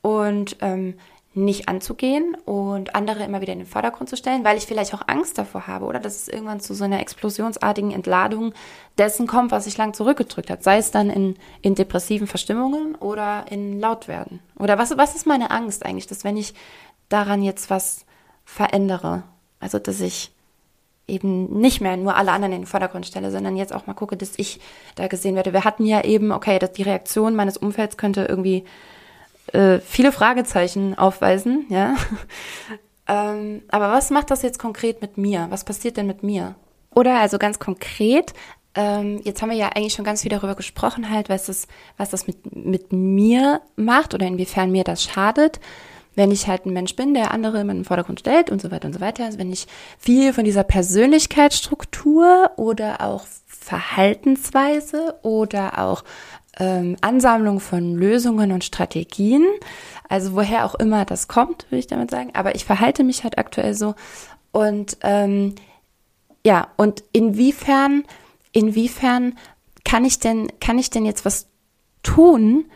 [0.00, 0.94] und ähm,
[1.34, 5.02] nicht anzugehen und andere immer wieder in den Vordergrund zu stellen, weil ich vielleicht auch
[5.06, 8.52] Angst davor habe oder dass es irgendwann zu so einer explosionsartigen Entladung
[8.98, 10.62] dessen kommt, was ich lang zurückgedrückt hat.
[10.62, 14.40] Sei es dann in, in depressiven Verstimmungen oder in Lautwerden.
[14.58, 16.54] Oder was, was ist meine Angst eigentlich, dass wenn ich
[17.08, 18.04] daran jetzt was
[18.44, 19.22] verändere,
[19.58, 20.32] also dass ich
[21.08, 24.16] eben nicht mehr nur alle anderen in den Vordergrund stelle, sondern jetzt auch mal gucke,
[24.16, 24.60] dass ich
[24.94, 25.52] da gesehen werde.
[25.52, 28.64] Wir hatten ja eben, okay, dass die Reaktion meines Umfelds könnte irgendwie
[29.52, 31.96] äh, viele Fragezeichen aufweisen, ja.
[33.08, 35.46] ähm, aber was macht das jetzt konkret mit mir?
[35.50, 36.54] Was passiert denn mit mir?
[36.94, 38.32] Oder also ganz konkret,
[38.74, 42.10] ähm, jetzt haben wir ja eigentlich schon ganz viel darüber gesprochen, halt, was das, was
[42.10, 45.60] das mit, mit mir macht oder inwiefern mir das schadet
[46.14, 48.86] wenn ich halt ein Mensch bin, der andere in den Vordergrund stellt und so weiter
[48.86, 49.66] und so weiter, also wenn ich
[49.98, 56.04] viel von dieser Persönlichkeitsstruktur oder auch Verhaltensweise oder auch
[56.58, 59.46] ähm, Ansammlung von Lösungen und Strategien,
[60.08, 63.38] also woher auch immer das kommt, würde ich damit sagen, aber ich verhalte mich halt
[63.38, 63.94] aktuell so
[64.50, 65.54] und ähm,
[66.44, 68.04] ja, und inwiefern,
[68.52, 69.38] inwiefern
[69.84, 71.46] kann ich denn, kann ich denn jetzt was
[72.02, 72.66] tun,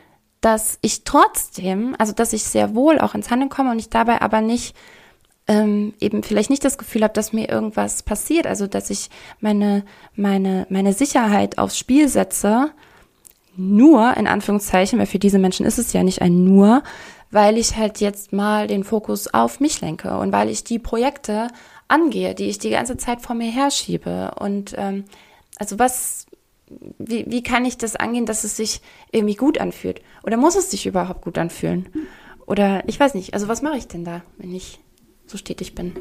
[0.41, 4.20] dass ich trotzdem, also dass ich sehr wohl auch ins Handeln komme und ich dabei
[4.20, 4.76] aber nicht
[5.49, 9.11] ähm, eben vielleicht nicht das Gefühl habe, dass mir irgendwas passiert, also dass ich
[9.41, 9.84] meine,
[10.14, 12.70] meine, meine Sicherheit aufs Spiel setze,
[13.57, 16.82] nur in Anführungszeichen, weil für diese Menschen ist es ja nicht ein nur,
[17.30, 21.49] weil ich halt jetzt mal den Fokus auf mich lenke und weil ich die Projekte
[21.89, 24.32] angehe, die ich die ganze Zeit vor mir herschiebe.
[24.39, 25.05] Und ähm,
[25.59, 26.26] also was,
[26.99, 28.81] wie, wie kann ich das angehen, dass es sich
[29.12, 30.03] irgendwie gut anfühlt?
[30.23, 31.89] Oder muss es sich überhaupt gut anfühlen?
[32.47, 34.81] Oder ich weiß nicht, also was mache ich denn da, wenn ich
[35.27, 35.95] so stetig bin?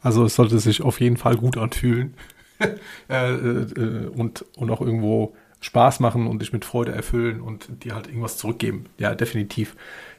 [0.00, 2.14] Also es sollte sich auf jeden Fall gut anfühlen
[3.08, 7.94] äh, äh, und, und auch irgendwo Spaß machen und dich mit Freude erfüllen und dir
[7.94, 8.86] halt irgendwas zurückgeben.
[8.98, 9.74] Ja, definitiv.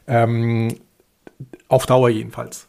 [0.07, 0.76] Ähm,
[1.68, 2.68] auf Dauer jedenfalls.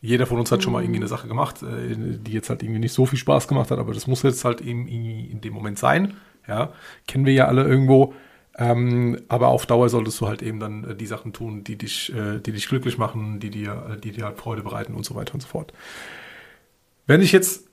[0.00, 2.80] Jeder von uns hat schon mal irgendwie eine Sache gemacht, äh, die jetzt halt irgendwie
[2.80, 5.78] nicht so viel Spaß gemacht hat, aber das muss jetzt halt eben in dem Moment
[5.78, 6.14] sein.
[6.46, 6.72] Ja,
[7.06, 8.14] kennen wir ja alle irgendwo.
[8.56, 12.12] Ähm, aber auf Dauer solltest du halt eben dann äh, die Sachen tun, die dich,
[12.12, 15.34] äh, die dich glücklich machen, die dir, die dir halt Freude bereiten und so weiter
[15.34, 15.72] und so fort.
[17.06, 17.68] Wenn ich jetzt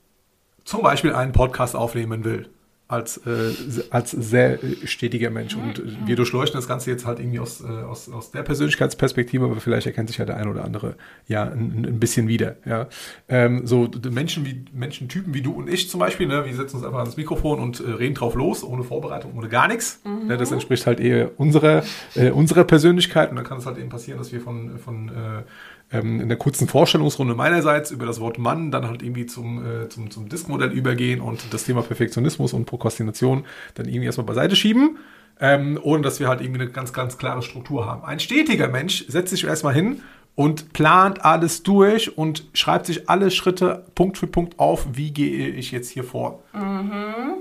[0.63, 2.49] zum Beispiel einen Podcast aufnehmen will,
[2.87, 3.51] als, äh,
[3.89, 5.55] als sehr stetiger Mensch.
[5.55, 9.59] Und wir durchleuchten das Ganze jetzt halt irgendwie aus, äh, aus, aus der Persönlichkeitsperspektive, aber
[9.59, 10.95] vielleicht erkennt sich ja der ein oder andere
[11.27, 12.57] ja ein, ein bisschen wieder.
[12.65, 12.87] Ja.
[13.27, 16.85] Ähm, so Menschen wie Menschentypen wie du und ich zum Beispiel, ne, wir setzen uns
[16.85, 20.01] einfach ans Mikrofon und äh, reden drauf los, ohne Vorbereitung, ohne gar nichts.
[20.03, 20.27] Mhm.
[20.27, 21.83] Ne, das entspricht halt eher unserer,
[22.13, 25.43] äh, unserer Persönlichkeit und dann kann es halt eben passieren, dass wir von, von äh,
[25.91, 29.89] ähm, in der kurzen Vorstellungsrunde meinerseits über das Wort Mann dann halt irgendwie zum, äh,
[29.89, 34.97] zum, zum Diskmodell übergehen und das Thema Perfektionismus und Prokrastination dann irgendwie erstmal beiseite schieben,
[35.39, 38.03] ähm, ohne dass wir halt irgendwie eine ganz, ganz klare Struktur haben.
[38.03, 40.01] Ein stetiger Mensch setzt sich erstmal hin
[40.35, 45.49] und plant alles durch und schreibt sich alle Schritte Punkt für Punkt auf, wie gehe
[45.49, 46.43] ich jetzt hier vor.
[46.53, 47.35] Mhm.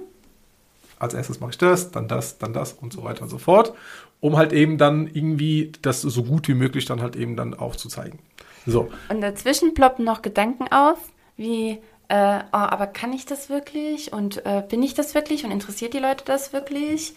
[0.98, 3.74] Als erstes mache ich das, dann das, dann das und so weiter und so fort,
[4.24, 8.20] um halt eben dann irgendwie das so gut wie möglich dann halt eben dann aufzuzeigen.
[8.64, 8.88] So.
[9.10, 10.96] Und dazwischen ploppen noch Gedanken auf,
[11.36, 11.72] wie,
[12.08, 14.14] äh, oh, aber kann ich das wirklich?
[14.14, 15.44] Und äh, bin ich das wirklich?
[15.44, 17.12] Und interessiert die Leute das wirklich?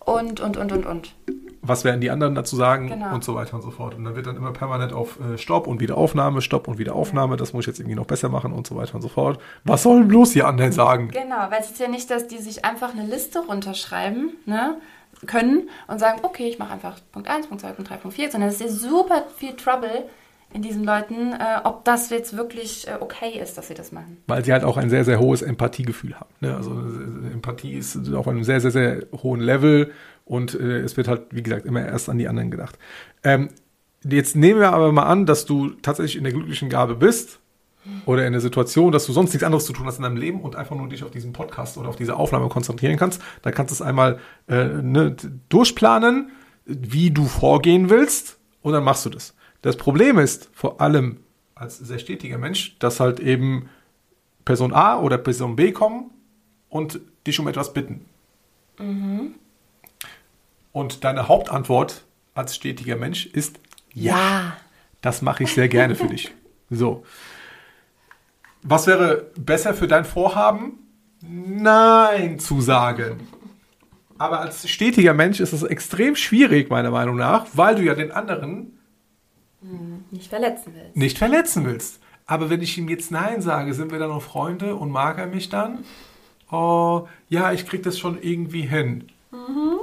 [0.00, 1.14] Und, und, und, und, und.
[1.62, 2.88] Was werden die anderen dazu sagen?
[2.88, 3.14] Genau.
[3.14, 3.94] Und so weiter und so fort.
[3.94, 6.96] Und dann wird dann immer permanent auf äh, Stopp und wieder Aufnahme, Stopp und wieder
[6.96, 7.36] Aufnahme.
[7.36, 9.40] Das muss ich jetzt irgendwie noch besser machen und so weiter und so fort.
[9.62, 11.10] Was sollen bloß die anderen sagen?
[11.12, 14.78] Genau, weil es ist ja nicht, dass die sich einfach eine Liste runterschreiben, ne?
[15.26, 18.30] Können und sagen, okay, ich mache einfach Punkt 1, Punkt 2, Punkt 3, Punkt 4,
[18.30, 20.08] sondern es ist super viel Trouble,
[20.52, 24.18] in diesen Leuten, äh, ob das jetzt wirklich äh, okay ist, dass sie das machen.
[24.26, 26.30] Weil sie halt auch ein sehr, sehr hohes Empathiegefühl haben.
[26.40, 26.56] Ne?
[26.56, 29.92] Also äh, Empathie ist auf einem sehr, sehr, sehr hohen Level
[30.24, 32.78] und äh, es wird halt, wie gesagt, immer erst an die anderen gedacht.
[33.24, 33.50] Ähm,
[34.02, 37.40] jetzt nehmen wir aber mal an, dass du tatsächlich in der glücklichen Gabe bist
[38.06, 40.40] oder in der Situation, dass du sonst nichts anderes zu tun hast in deinem Leben
[40.40, 43.70] und einfach nur dich auf diesen Podcast oder auf diese Aufnahme konzentrieren kannst, dann kannst
[43.70, 44.18] du es einmal
[44.48, 45.16] äh, ne,
[45.48, 46.30] durchplanen,
[46.64, 49.34] wie du vorgehen willst und dann machst du das.
[49.62, 51.20] Das Problem ist vor allem
[51.54, 53.68] als sehr stetiger Mensch, dass halt eben
[54.44, 56.10] Person A oder Person B kommen
[56.68, 58.04] und dich um etwas bitten.
[58.78, 59.34] Mhm.
[60.72, 63.58] Und deine Hauptantwort als stetiger Mensch ist
[63.92, 64.16] ja.
[64.16, 64.56] ja.
[65.00, 66.32] Das mache ich sehr gerne für dich.
[66.70, 67.04] So.
[68.62, 70.78] Was wäre besser für dein Vorhaben?
[71.22, 73.20] Nein zu sagen.
[74.18, 78.10] Aber als stetiger Mensch ist es extrem schwierig, meiner Meinung nach, weil du ja den
[78.10, 78.78] anderen
[79.60, 80.96] hm, nicht verletzen willst.
[80.96, 82.00] Nicht verletzen willst.
[82.26, 85.26] Aber wenn ich ihm jetzt Nein sage, sind wir dann noch Freunde und mag er
[85.26, 85.84] mich dann?
[86.50, 89.08] Oh, ja, ich krieg das schon irgendwie hin.
[89.30, 89.78] Mhm.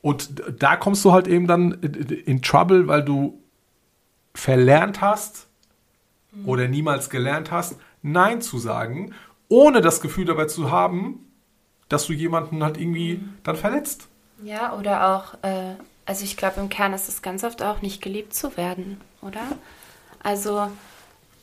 [0.00, 3.38] Und da kommst du halt eben dann in Trouble, weil du
[4.34, 5.46] verlernt hast.
[6.46, 9.14] Oder niemals gelernt hast, Nein zu sagen,
[9.48, 11.26] ohne das Gefühl dabei zu haben,
[11.88, 14.08] dass du jemanden halt irgendwie dann verletzt.
[14.42, 15.74] Ja, oder auch äh,
[16.06, 19.42] also ich glaube, im Kern ist es ganz oft auch nicht geliebt zu werden, oder?
[20.22, 20.68] Also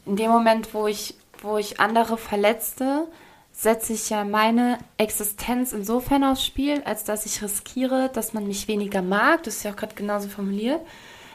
[0.06, 3.08] in dem Moment, wo ich, wo ich andere verletzte,
[3.52, 8.68] setze ich ja meine Existenz insofern aufs Spiel, als dass ich riskiere, dass man mich
[8.68, 9.44] weniger mag.
[9.44, 10.82] Das ist ja auch gerade genauso formuliert,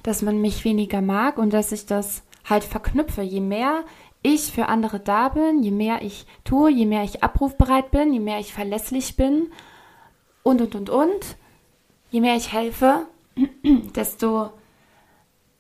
[0.03, 3.23] dass man mich weniger mag und dass ich das halt verknüpfe.
[3.23, 3.85] Je mehr
[4.23, 8.21] ich für andere da bin, je mehr ich tue, je mehr ich abrufbereit bin, je
[8.21, 9.53] mehr ich verlässlich bin
[10.43, 11.37] und und und und,
[12.11, 13.07] je mehr ich helfe,
[13.95, 14.51] desto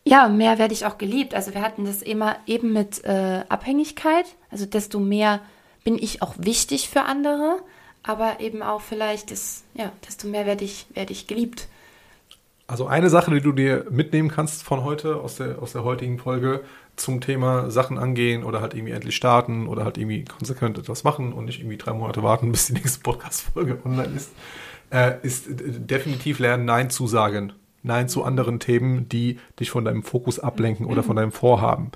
[0.06, 1.34] ja, mehr werde ich auch geliebt.
[1.34, 4.26] Also wir hatten das immer eben mit äh, Abhängigkeit.
[4.50, 5.40] Also desto mehr
[5.82, 7.62] bin ich auch wichtig für andere,
[8.02, 11.68] aber eben auch vielleicht ist, ja, desto mehr werde ich, werde ich geliebt.
[12.66, 16.18] Also eine Sache, die du dir mitnehmen kannst von heute, aus der, aus der heutigen
[16.18, 16.62] Folge,
[16.96, 21.32] zum Thema Sachen angehen oder halt irgendwie endlich starten oder halt irgendwie konsequent etwas machen
[21.32, 24.32] und nicht irgendwie drei Monate warten, bis die nächste Podcast-Folge online ist,
[24.90, 27.52] äh, ist definitiv lernen, Nein zu sagen.
[27.82, 31.90] Nein zu anderen Themen, die dich von deinem Fokus ablenken oder von deinem Vorhaben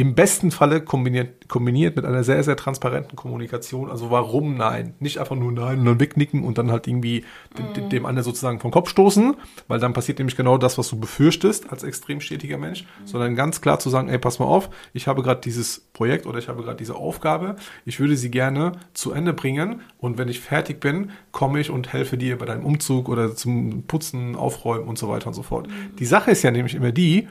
[0.00, 3.90] im besten Falle kombiniert, kombiniert mit einer sehr, sehr transparenten Kommunikation.
[3.90, 4.94] Also warum nein?
[4.98, 7.26] Nicht einfach nur nein und dann wegnicken und dann halt irgendwie
[7.58, 7.90] mhm.
[7.90, 9.36] dem anderen sozusagen vom Kopf stoßen,
[9.68, 13.06] weil dann passiert nämlich genau das, was du befürchtest als extrem stetiger Mensch, mhm.
[13.06, 16.38] sondern ganz klar zu sagen, ey, pass mal auf, ich habe gerade dieses Projekt oder
[16.38, 20.40] ich habe gerade diese Aufgabe, ich würde sie gerne zu Ende bringen und wenn ich
[20.40, 24.96] fertig bin, komme ich und helfe dir bei deinem Umzug oder zum Putzen, Aufräumen und
[24.96, 25.68] so weiter und so fort.
[25.68, 25.96] Mhm.
[25.98, 27.28] Die Sache ist ja nämlich immer die,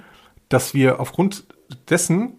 [0.49, 1.45] dass wir aufgrund
[1.89, 2.33] dessen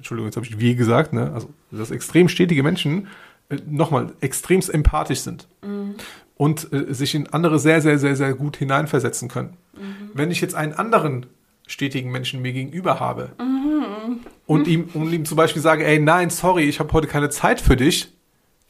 [0.00, 1.30] Entschuldigung, jetzt habe ich wie gesagt, ne?
[1.34, 3.08] also dass extrem stetige Menschen
[3.50, 5.96] äh, nochmal extremst empathisch sind mhm.
[6.36, 9.58] und äh, sich in andere sehr, sehr, sehr, sehr gut hineinversetzen können.
[9.74, 10.10] Mhm.
[10.14, 11.26] Wenn ich jetzt einen anderen
[11.66, 14.20] stetigen Menschen mir gegenüber habe mhm.
[14.46, 17.60] und ihm, und ihm zum Beispiel sage, ey, nein, sorry, ich habe heute keine Zeit
[17.60, 18.10] für dich,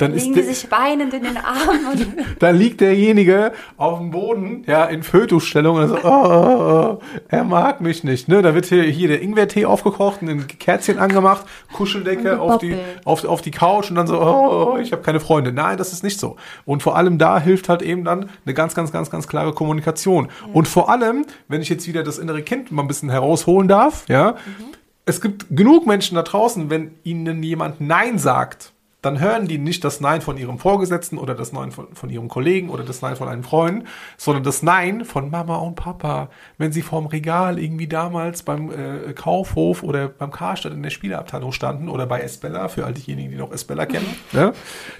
[0.00, 2.14] dann liegen die sich weinend in den Armen.
[2.38, 7.44] dann liegt derjenige auf dem Boden, ja, in Fötusstellung und so, oh, oh, oh, er
[7.44, 8.26] mag mich nicht.
[8.26, 8.40] Ne?
[8.40, 13.42] Da wird hier, hier der Ingwertee aufgekocht, ein Kerzchen angemacht, Kuscheldecke auf die, auf, auf
[13.42, 15.52] die Couch und dann so, oh, oh ich habe keine Freunde.
[15.52, 16.36] Nein, das ist nicht so.
[16.64, 20.26] Und vor allem da hilft halt eben dann eine ganz, ganz, ganz, ganz klare Kommunikation.
[20.26, 20.54] Ja.
[20.54, 24.04] Und vor allem, wenn ich jetzt wieder das innere Kind mal ein bisschen herausholen darf,
[24.08, 24.64] ja, mhm.
[25.04, 28.72] es gibt genug Menschen da draußen, wenn ihnen jemand Nein sagt,
[29.02, 32.28] dann hören die nicht das Nein von ihrem Vorgesetzten oder das Nein von, von ihrem
[32.28, 33.84] Kollegen oder das Nein von einem Freund,
[34.16, 36.28] sondern das Nein von Mama und Papa.
[36.58, 41.52] Wenn sie vorm Regal irgendwie damals beim äh, Kaufhof oder beim Karstadt in der Spieleabteilung
[41.52, 44.52] standen oder bei Esbella, für all diejenigen, die noch Esbella kennen, ne?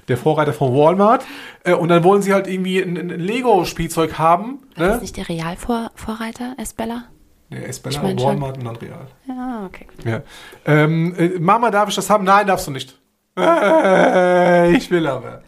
[0.09, 1.25] der Vorreiter von Walmart,
[1.65, 4.61] äh, und dann wollen sie halt irgendwie ein, ein Lego-Spielzeug haben.
[4.77, 4.95] Ne?
[4.95, 7.05] Ist nicht der Realvorreiter, Esbella?
[7.51, 8.67] Nee, Esbella, ich mein Walmart schon.
[8.69, 9.07] und dann Real.
[9.27, 9.87] Ja, okay.
[10.05, 10.23] Ja.
[10.65, 12.25] Ähm, äh, Mama, darf ich das haben?
[12.25, 13.00] Nein, darfst du nicht.
[13.41, 15.43] Äh, ich will aber.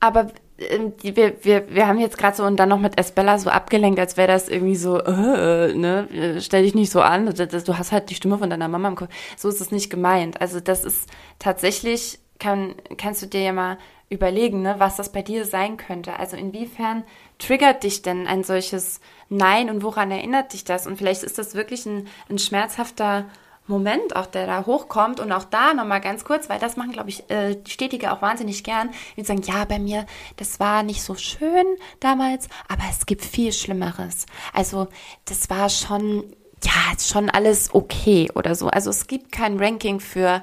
[0.00, 3.50] Aber äh, wir, wir, wir haben jetzt gerade so und dann noch mit Esbella so
[3.50, 7.92] abgelenkt, als wäre das irgendwie so, äh, ne, stell dich nicht so an, du hast
[7.92, 9.10] halt die Stimme von deiner Mama im Kopf.
[9.36, 10.40] So ist es nicht gemeint.
[10.40, 11.08] Also das ist
[11.38, 13.78] tatsächlich, kann, kannst du dir ja mal
[14.10, 16.18] überlegen, ne, was das bei dir sein könnte.
[16.18, 17.04] Also inwiefern
[17.38, 20.86] triggert dich denn ein solches Nein und woran erinnert dich das?
[20.86, 23.24] Und vielleicht ist das wirklich ein, ein schmerzhafter
[23.66, 27.08] Moment, auch der da hochkommt und auch da nochmal ganz kurz, weil das machen, glaube
[27.08, 30.04] ich, äh, Stetige auch wahnsinnig gern, die sagen, ja, bei mir,
[30.36, 31.64] das war nicht so schön
[31.98, 34.26] damals, aber es gibt viel Schlimmeres.
[34.52, 34.88] Also
[35.24, 36.24] das war schon,
[36.62, 38.68] ja, schon alles okay oder so.
[38.68, 40.42] Also es gibt kein Ranking für,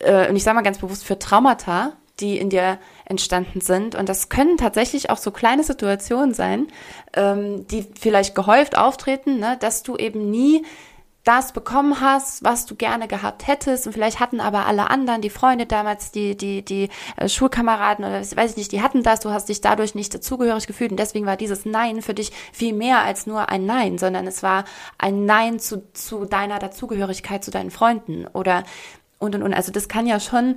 [0.00, 3.94] äh, und ich sage mal ganz bewusst, für Traumata, die in dir entstanden sind.
[3.94, 6.68] Und das können tatsächlich auch so kleine Situationen sein,
[7.14, 10.64] ähm, die vielleicht gehäuft auftreten, ne, dass du eben nie
[11.24, 13.86] das bekommen hast, was du gerne gehabt hättest.
[13.86, 18.20] Und vielleicht hatten aber alle anderen, die Freunde damals, die die die äh, Schulkameraden oder
[18.20, 20.90] weiß ich nicht, die hatten das, du hast dich dadurch nicht dazugehörig gefühlt.
[20.90, 24.42] Und deswegen war dieses Nein für dich viel mehr als nur ein Nein, sondern es
[24.42, 24.64] war
[24.96, 28.64] ein Nein zu zu deiner Dazugehörigkeit zu deinen Freunden oder
[29.18, 29.52] und und und.
[29.52, 30.56] Also das kann ja schon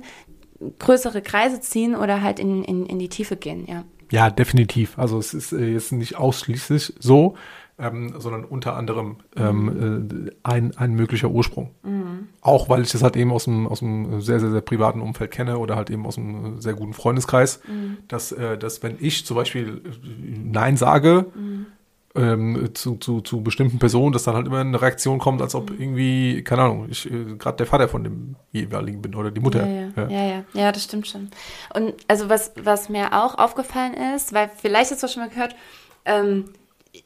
[0.78, 3.84] größere Kreise ziehen oder halt in in in die Tiefe gehen, ja.
[4.10, 4.98] Ja, definitiv.
[4.98, 7.34] Also es ist äh, jetzt nicht ausschließlich so
[7.78, 11.70] ähm, sondern unter anderem ähm, äh, ein, ein möglicher Ursprung.
[11.82, 12.28] Mhm.
[12.40, 15.58] Auch weil ich das halt eben aus einem, aus sehr, sehr, sehr privaten Umfeld kenne
[15.58, 17.98] oder halt eben aus einem sehr guten Freundeskreis, mhm.
[18.06, 19.82] dass, äh, dass wenn ich zum Beispiel
[20.24, 21.66] Nein sage, mhm.
[22.14, 25.70] ähm, zu, zu, zu bestimmten Personen, dass dann halt immer eine Reaktion kommt, als ob
[25.70, 29.66] irgendwie, keine Ahnung, ich äh, gerade der Vater von dem jeweiligen bin oder die Mutter.
[29.66, 29.90] Ja ja.
[29.96, 31.28] ja, ja, ja, ja, das stimmt schon.
[31.74, 35.56] Und also was, was mir auch aufgefallen ist, weil vielleicht hast du schon mal gehört,
[36.04, 36.44] ähm,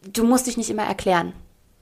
[0.03, 1.33] du musst dich nicht immer erklären.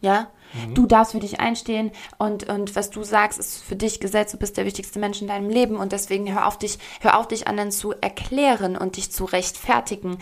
[0.03, 0.75] Ja, mhm.
[0.75, 4.37] du darfst für dich einstehen und, und was du sagst, ist für dich Gesetz, du
[4.37, 7.49] bist der wichtigste Mensch in deinem Leben und deswegen hör auf dich, hör auf dich
[7.49, 10.19] anderen zu erklären und dich zu rechtfertigen.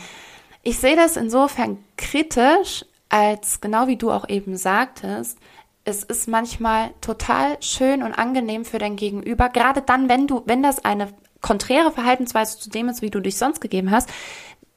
[0.63, 5.39] Ich sehe das insofern kritisch, als genau wie du auch eben sagtest,
[5.85, 10.63] es ist manchmal total schön und angenehm für dein Gegenüber, gerade dann, wenn du, wenn
[10.63, 11.09] das eine
[11.41, 14.09] konträre Verhaltensweise zu dem ist, wie du dich sonst gegeben hast,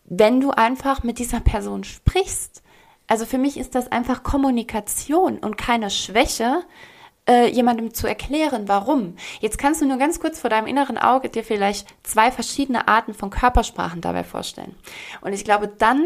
[0.03, 2.61] wenn du einfach mit dieser Person sprichst
[3.07, 6.63] also für mich ist das einfach Kommunikation und keine Schwäche,
[7.27, 9.15] äh, jemandem zu erklären, warum.
[9.39, 13.13] Jetzt kannst du nur ganz kurz vor deinem inneren Auge dir vielleicht zwei verschiedene Arten
[13.13, 14.75] von Körpersprachen dabei vorstellen.
[15.21, 16.05] Und ich glaube, dann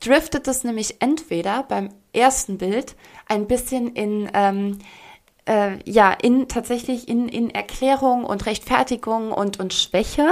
[0.00, 2.96] driftet es nämlich entweder beim ersten Bild
[3.28, 4.78] ein bisschen in ähm,
[5.46, 10.28] äh, ja, in tatsächlich in, in Erklärung und Rechtfertigung und, und Schwäche.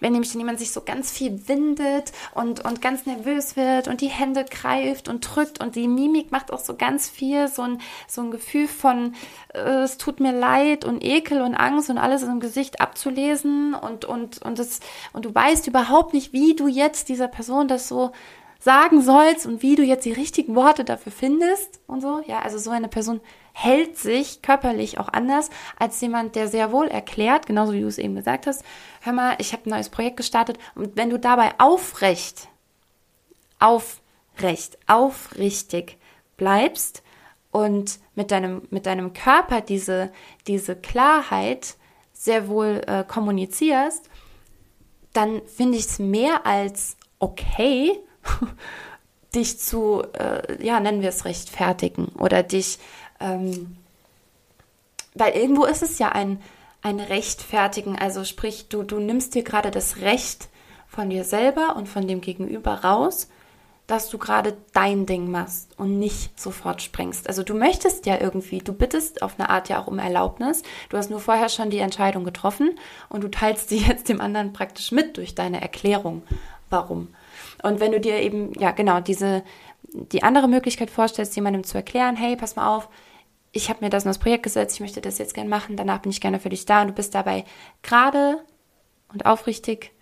[0.00, 4.08] Wenn nämlich jemand sich so ganz viel windet und, und ganz nervös wird und die
[4.08, 8.22] Hände greift und drückt und die Mimik macht auch so ganz viel, so ein, so
[8.22, 9.14] ein Gefühl von,
[9.54, 14.06] äh, es tut mir leid und Ekel und Angst und alles im Gesicht abzulesen und,
[14.06, 14.80] und, und, das,
[15.12, 18.12] und du weißt überhaupt nicht, wie du jetzt dieser Person das so
[18.58, 22.22] sagen sollst und wie du jetzt die richtigen Worte dafür findest und so.
[22.26, 23.20] Ja, also so eine Person
[23.58, 25.48] hält sich körperlich auch anders
[25.78, 28.62] als jemand, der sehr wohl erklärt, genauso wie du es eben gesagt hast.
[29.00, 32.48] Hör mal, ich habe ein neues Projekt gestartet und wenn du dabei aufrecht,
[33.58, 35.96] aufrecht, aufrichtig
[36.36, 37.02] bleibst
[37.50, 40.12] und mit deinem, mit deinem Körper diese,
[40.46, 41.76] diese Klarheit
[42.12, 44.10] sehr wohl äh, kommunizierst,
[45.14, 47.98] dann finde ich es mehr als okay,
[49.34, 52.78] dich zu, äh, ja, nennen wir es rechtfertigen oder dich,
[53.20, 53.76] ähm,
[55.14, 56.40] weil irgendwo ist es ja ein,
[56.82, 60.48] ein Rechtfertigen, also sprich, du, du nimmst dir gerade das Recht
[60.88, 63.28] von dir selber und von dem Gegenüber raus
[63.86, 67.28] dass du gerade dein Ding machst und nicht sofort springst.
[67.28, 70.62] Also du möchtest ja irgendwie, du bittest auf eine Art ja auch um Erlaubnis.
[70.88, 74.52] Du hast nur vorher schon die Entscheidung getroffen und du teilst sie jetzt dem anderen
[74.52, 76.22] praktisch mit durch deine Erklärung,
[76.68, 77.08] warum.
[77.62, 79.44] Und wenn du dir eben, ja genau, diese,
[79.92, 82.88] die andere Möglichkeit vorstellst, jemandem zu erklären, hey, pass mal auf,
[83.56, 86.00] ich habe mir das in das Projekt gesetzt, ich möchte das jetzt gerne machen, danach
[86.00, 87.44] bin ich gerne für dich da und du bist dabei
[87.82, 88.38] gerade
[89.12, 89.92] und aufrichtig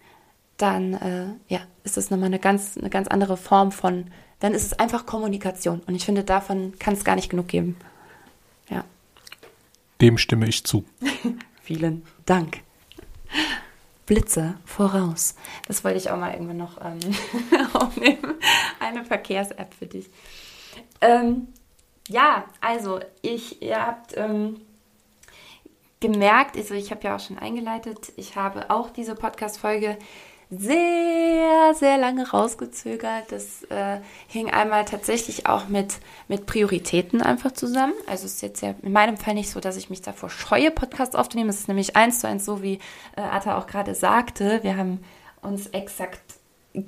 [0.56, 4.64] dann äh, ja, ist das nochmal eine ganz, eine ganz andere Form von, dann ist
[4.64, 5.80] es einfach Kommunikation.
[5.86, 7.76] Und ich finde, davon kann es gar nicht genug geben.
[8.70, 8.84] Ja.
[10.00, 10.84] Dem stimme ich zu.
[11.62, 12.60] Vielen Dank.
[14.06, 15.34] Blitze voraus.
[15.66, 17.00] Das wollte ich auch mal irgendwann noch ähm,
[17.72, 18.34] aufnehmen.
[18.78, 20.10] Eine Verkehrs-App für dich.
[21.00, 21.48] Ähm,
[22.08, 24.60] ja, also ich, ihr habt ähm,
[26.00, 29.96] gemerkt, also ich habe ja auch schon eingeleitet, ich habe auch diese Podcast-Folge
[30.50, 33.32] sehr, sehr lange rausgezögert.
[33.32, 35.98] Das äh, hing einmal tatsächlich auch mit,
[36.28, 37.94] mit Prioritäten einfach zusammen.
[38.06, 40.70] Also es ist jetzt ja in meinem Fall nicht so, dass ich mich davor scheue,
[40.70, 41.50] Podcasts aufzunehmen.
[41.50, 42.78] Es ist nämlich eins zu eins so, wie
[43.16, 44.62] äh, Atta auch gerade sagte.
[44.62, 45.02] Wir haben
[45.42, 46.20] uns exakt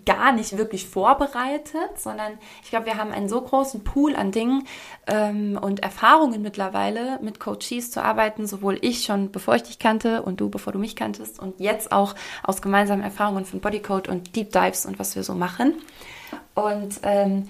[0.05, 2.33] gar nicht wirklich vorbereitet, sondern
[2.65, 4.67] ich glaube, wir haben einen so großen Pool an Dingen
[5.07, 10.23] ähm, und Erfahrungen mittlerweile mit Coaches zu arbeiten, sowohl ich schon, bevor ich dich kannte
[10.23, 14.35] und du, bevor du mich kanntest und jetzt auch aus gemeinsamen Erfahrungen von Bodycode und
[14.35, 15.75] Deep Dives und was wir so machen.
[16.55, 17.49] Und, ähm,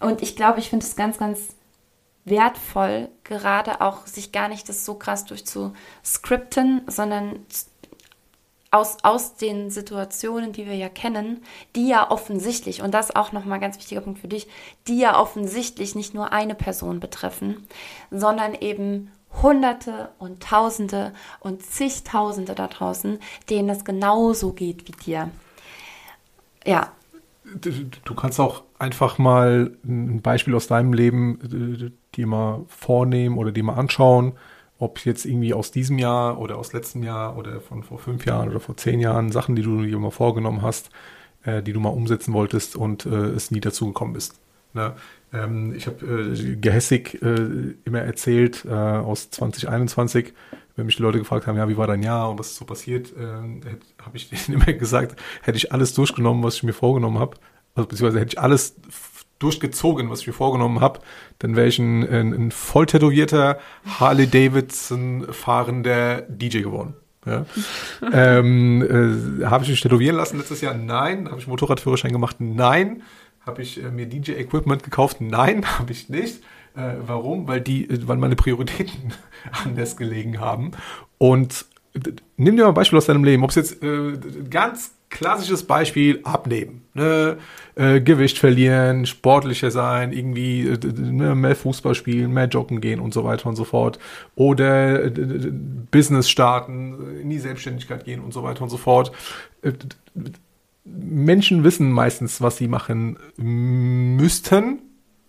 [0.00, 1.54] und ich glaube, ich finde es ganz, ganz
[2.24, 7.40] wertvoll, gerade auch sich gar nicht das so krass durchzuscripten, sondern
[8.72, 11.42] aus, aus den Situationen, die wir ja kennen,
[11.76, 14.48] die ja offensichtlich, und das auch nochmal ganz wichtiger Punkt für dich,
[14.88, 17.66] die ja offensichtlich nicht nur eine Person betreffen,
[18.10, 19.12] sondern eben
[19.42, 23.18] Hunderte und Tausende und zigtausende da draußen,
[23.50, 25.30] denen es genauso geht wie dir.
[26.66, 26.92] Ja.
[27.44, 33.52] Du, kannst auch einfach mal ein Beispiel aus deinem Leben äh, dir mal vornehmen oder
[33.52, 34.32] dir mal anschauen
[34.82, 38.50] ob jetzt irgendwie aus diesem Jahr oder aus letztem Jahr oder von vor fünf Jahren
[38.50, 40.90] oder vor zehn Jahren Sachen, die du dir mal vorgenommen hast,
[41.44, 44.40] äh, die du mal umsetzen wolltest und äh, es nie dazu gekommen bist.
[44.74, 44.94] Ne?
[45.32, 50.32] Ähm, ich habe äh, gehässig äh, immer erzählt äh, aus 2021,
[50.74, 52.64] wenn mich die Leute gefragt haben, ja, wie war dein Jahr und was ist so
[52.64, 57.18] passiert, äh, habe ich denen immer gesagt, hätte ich alles durchgenommen, was ich mir vorgenommen
[57.18, 57.36] habe,
[57.74, 58.76] also beziehungsweise hätte ich alles
[59.42, 61.00] durchgezogen, was ich mir vorgenommen habe,
[61.38, 66.94] dann wäre ich ein, ein, ein voll tätowierter Harley Davidson fahrender DJ geworden.
[67.26, 67.46] Ja.
[68.12, 70.74] ähm, äh, habe ich mich tätowieren lassen letztes Jahr?
[70.74, 71.28] Nein.
[71.28, 72.36] Habe ich Motorradführerschein gemacht?
[72.40, 73.02] Nein.
[73.44, 75.20] Habe ich äh, mir DJ-Equipment gekauft?
[75.20, 76.42] Nein, habe ich nicht.
[76.74, 77.48] Äh, warum?
[77.48, 79.12] Weil die, äh, weil meine Prioritäten
[79.64, 80.72] anders gelegen haben.
[81.18, 81.66] Und
[82.36, 84.18] nimm dir mal ein Beispiel aus deinem Leben, ob es jetzt äh,
[84.48, 87.36] ganz klassisches Beispiel abnehmen, ne?
[87.76, 93.14] äh, Gewicht verlieren, sportlicher sein, irgendwie äh, ne, mehr Fußball spielen, mehr joggen gehen und
[93.14, 93.98] so weiter und so fort
[94.34, 95.10] oder äh,
[95.90, 99.12] Business starten, in die Selbstständigkeit gehen und so weiter und so fort.
[99.60, 99.72] Äh,
[100.84, 104.80] Menschen wissen meistens, was sie machen müssten,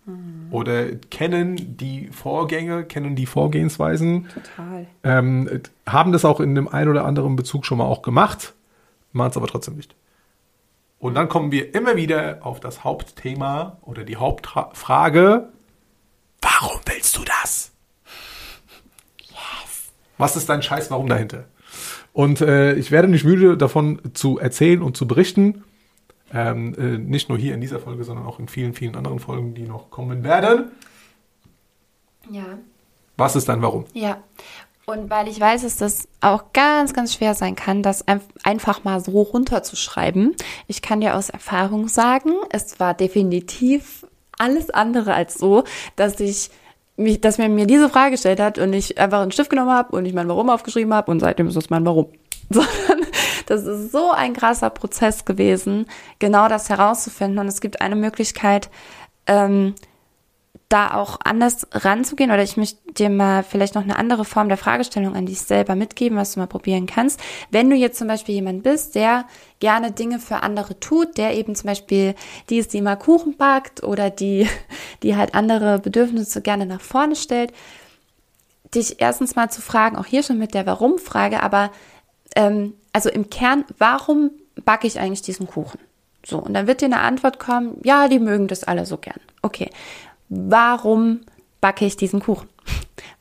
[0.06, 0.48] mhm.
[0.50, 4.26] oder kennen die Vorgänge, kennen die Vorgehensweisen.
[4.34, 4.86] Total.
[5.04, 8.54] Ähm, haben das auch in dem einen oder anderen Bezug schon mal auch gemacht
[9.14, 9.94] machen es aber trotzdem nicht.
[10.98, 15.48] Und dann kommen wir immer wieder auf das Hauptthema oder die Hauptfrage,
[16.40, 17.72] warum willst du das?
[19.20, 19.92] Yes.
[20.18, 21.46] Was ist dein Scheiß, warum dahinter?
[22.12, 25.64] Und äh, ich werde nicht müde davon zu erzählen und zu berichten.
[26.32, 29.54] Ähm, äh, nicht nur hier in dieser Folge, sondern auch in vielen, vielen anderen Folgen,
[29.54, 30.70] die noch kommen werden.
[32.30, 32.58] Ja.
[33.16, 33.84] Was ist dein Warum?
[33.92, 34.22] Ja.
[34.86, 38.04] Und weil ich weiß, dass das auch ganz, ganz schwer sein kann, das
[38.42, 40.36] einfach mal so runterzuschreiben.
[40.66, 44.06] Ich kann dir aus Erfahrung sagen, es war definitiv
[44.38, 45.64] alles andere als so,
[45.96, 46.50] dass ich
[46.96, 49.96] mich, dass mir mir diese Frage gestellt hat und ich einfach einen Stift genommen habe
[49.96, 52.08] und ich mein Warum aufgeschrieben habe und seitdem ist es mein Warum.
[52.50, 53.06] Sondern
[53.46, 55.86] Das ist so ein krasser Prozess gewesen,
[56.18, 57.38] genau das herauszufinden.
[57.38, 58.70] Und es gibt eine Möglichkeit,
[59.26, 59.74] ähm,
[60.74, 64.58] da auch anders ranzugehen oder ich möchte dir mal vielleicht noch eine andere Form der
[64.58, 67.20] Fragestellung an dich selber mitgeben, was du mal probieren kannst.
[67.52, 69.24] Wenn du jetzt zum Beispiel jemand bist, der
[69.60, 72.16] gerne Dinge für andere tut, der eben zum Beispiel
[72.50, 74.48] die ist, die mal Kuchen backt oder die,
[75.04, 77.52] die halt andere Bedürfnisse gerne nach vorne stellt,
[78.74, 81.70] dich erstens mal zu fragen, auch hier schon mit der Warum-Frage, aber
[82.34, 84.32] ähm, also im Kern, warum
[84.64, 85.78] backe ich eigentlich diesen Kuchen?
[86.26, 89.20] So, und dann wird dir eine Antwort kommen, ja, die mögen das alle so gern.
[89.40, 89.70] Okay
[90.28, 91.20] warum
[91.60, 92.48] backe ich diesen Kuchen?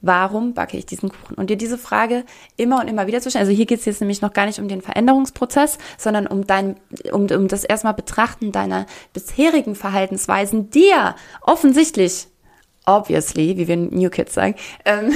[0.02, 1.36] Warum backe ich diesen Kuchen?
[1.36, 2.26] Und dir diese Frage
[2.58, 3.44] immer und immer wieder zu stellen.
[3.44, 6.76] Also hier geht es jetzt nämlich noch gar nicht um den Veränderungsprozess, sondern um dein,
[7.14, 10.92] um, um das erstmal Betrachten deiner bisherigen Verhaltensweisen, die
[11.42, 12.28] offensichtlich,
[12.86, 15.14] obviously, wie wir New Kids sagen, ähm,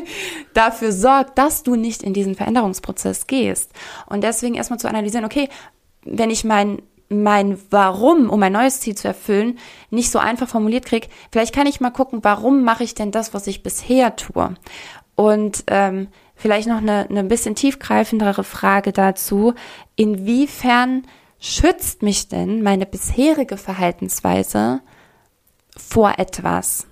[0.54, 3.72] dafür sorgt, dass du nicht in diesen Veränderungsprozess gehst.
[4.06, 5.48] Und deswegen erstmal zu analysieren, okay,
[6.04, 9.58] wenn ich mein mein Warum, um ein neues Ziel zu erfüllen,
[9.90, 13.34] nicht so einfach formuliert kriege, vielleicht kann ich mal gucken, warum mache ich denn das,
[13.34, 14.54] was ich bisher tue?
[15.14, 19.54] Und ähm, vielleicht noch eine, eine bisschen tiefgreifendere Frage dazu,
[19.96, 21.02] inwiefern
[21.40, 24.80] schützt mich denn meine bisherige Verhaltensweise
[25.76, 26.86] vor etwas?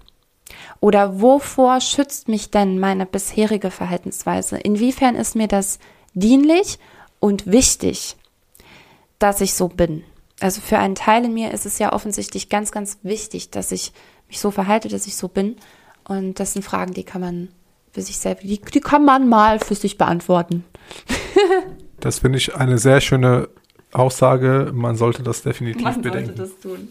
[0.80, 4.58] Oder wovor schützt mich denn meine bisherige Verhaltensweise?
[4.58, 5.78] Inwiefern ist mir das
[6.14, 6.78] dienlich
[7.18, 8.16] und wichtig?
[9.18, 10.04] Dass ich so bin.
[10.40, 13.92] Also für einen Teil in mir ist es ja offensichtlich ganz, ganz wichtig, dass ich
[14.28, 15.56] mich so verhalte, dass ich so bin.
[16.04, 17.48] Und das sind Fragen, die kann man
[17.92, 20.64] für sich selbst, die, die kann man mal für sich beantworten.
[22.00, 23.48] das finde ich eine sehr schöne
[23.92, 24.70] Aussage.
[24.74, 26.36] Man sollte das definitiv man bedenken.
[26.36, 26.88] Man sollte das tun.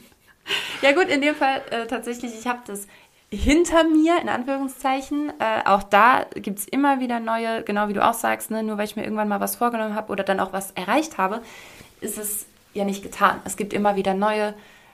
[0.82, 2.88] Ja gut, in dem Fall äh, tatsächlich, ich habe das
[3.32, 5.32] hinter mir, in Anführungszeichen.
[5.40, 8.78] Äh, auch da gibt es immer wieder neue, genau wie du auch sagst, ne, nur
[8.78, 11.42] weil ich mir irgendwann mal was vorgenommen habe oder dann auch was erreicht habe,
[12.02, 13.40] ist es ja nicht getan.
[13.46, 14.54] Es gibt immer wieder neue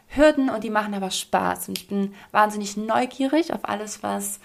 [0.09, 1.69] Hürden und die machen aber Spaß.
[1.69, 4.39] Und ich bin wahnsinnig neugierig auf alles, was,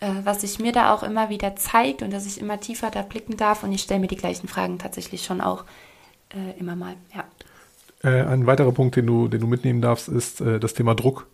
[0.00, 3.02] äh, was sich mir da auch immer wieder zeigt und dass ich immer tiefer da
[3.02, 3.62] blicken darf.
[3.62, 5.64] Und ich stelle mir die gleichen Fragen tatsächlich schon auch
[6.30, 6.94] äh, immer mal.
[7.14, 7.24] Ja.
[8.02, 11.26] Äh, ein weiterer Punkt, den du, den du mitnehmen darfst, ist äh, das Thema Druck.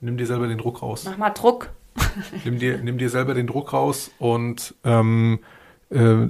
[0.00, 1.04] Nimm dir selber den Druck raus.
[1.04, 1.70] Mach mal Druck.
[2.44, 5.40] nimm, dir, nimm dir selber den Druck raus und ähm,
[5.90, 6.28] äh,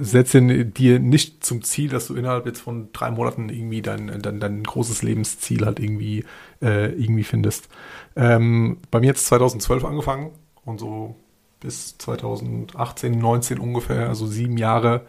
[0.00, 4.40] setze dir nicht zum Ziel, dass du innerhalb jetzt von drei Monaten irgendwie dein, dein,
[4.40, 6.24] dein großes Lebensziel halt irgendwie,
[6.60, 7.68] äh, irgendwie findest.
[8.14, 10.30] Ähm, bei mir jetzt 2012 angefangen
[10.64, 11.16] und so
[11.60, 15.06] bis 2018, 19 ungefähr, also sieben Jahre,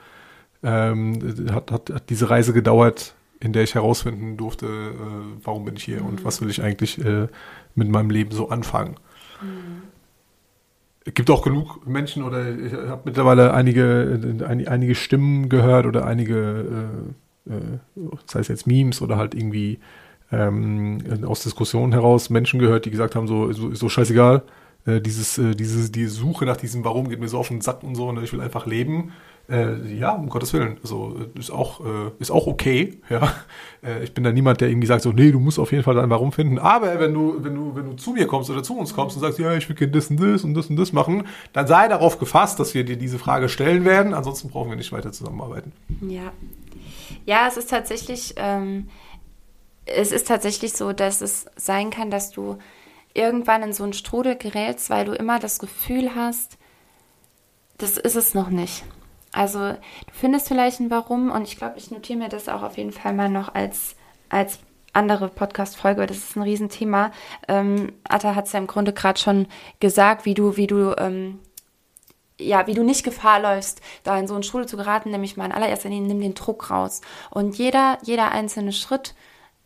[0.64, 5.76] ähm, hat, hat, hat diese Reise gedauert, in der ich herausfinden durfte, äh, warum bin
[5.76, 6.08] ich hier mhm.
[6.08, 7.28] und was will ich eigentlich äh,
[7.76, 8.96] mit meinem Leben so anfangen.
[9.42, 9.91] Mhm.
[11.04, 16.06] Es gibt auch genug Menschen oder ich habe mittlerweile einige, ein, einige Stimmen gehört oder
[16.06, 16.94] einige,
[17.50, 17.80] äh, äh,
[18.28, 19.80] sei es jetzt Memes oder halt irgendwie
[20.32, 24.44] ähm, aus Diskussionen heraus Menschen gehört, die gesagt haben, so, so, so scheißegal,
[24.86, 27.84] äh, dieses, äh, diese, die Suche nach diesem Warum geht mir so auf den Sack
[27.84, 29.12] und so und ich will einfach leben
[29.52, 30.78] äh, ja, um Gottes Willen.
[30.82, 33.34] Also ist auch, äh, ist auch okay, ja.
[33.84, 35.96] Äh, ich bin da niemand, der irgendwie sagt, so, nee, du musst auf jeden Fall
[35.96, 36.60] dein Warum finden.
[36.60, 39.24] Aber wenn du, wenn du, wenn du zu mir kommst oder zu uns kommst und
[39.24, 41.88] sagst, ja, ich will gerne das und das und das und das machen, dann sei
[41.88, 44.14] darauf gefasst, dass wir dir diese Frage stellen werden.
[44.14, 45.72] Ansonsten brauchen wir nicht weiter zusammenarbeiten.
[46.08, 46.32] Ja.
[47.26, 48.88] Ja, es ist tatsächlich, ähm,
[49.88, 52.60] es ist tatsächlich so, dass es sein kann, dass du
[53.16, 56.60] irgendwann in so einen Strudel gerätst, weil du immer das Gefühl hast,
[57.80, 58.84] das ist es noch nicht.
[59.34, 59.78] Also du
[60.12, 63.14] findest vielleicht ein Warum und ich glaube, ich notiere mir das auch auf jeden Fall
[63.14, 63.96] mal noch als,
[64.30, 64.60] als
[64.94, 67.12] andere Podcast-Folge, das ist ein Riesenthema.
[67.48, 69.48] Ähm, Atta hat es ja im Grunde gerade schon
[69.80, 71.40] gesagt, wie du, wie du, ähm,
[72.40, 75.46] ja, wie du nicht Gefahr läufst, da in so eine Schule zu geraten, nämlich mal
[75.46, 77.02] in allererster Linie, nimm den Druck raus.
[77.30, 79.14] Und jeder, jeder einzelne Schritt,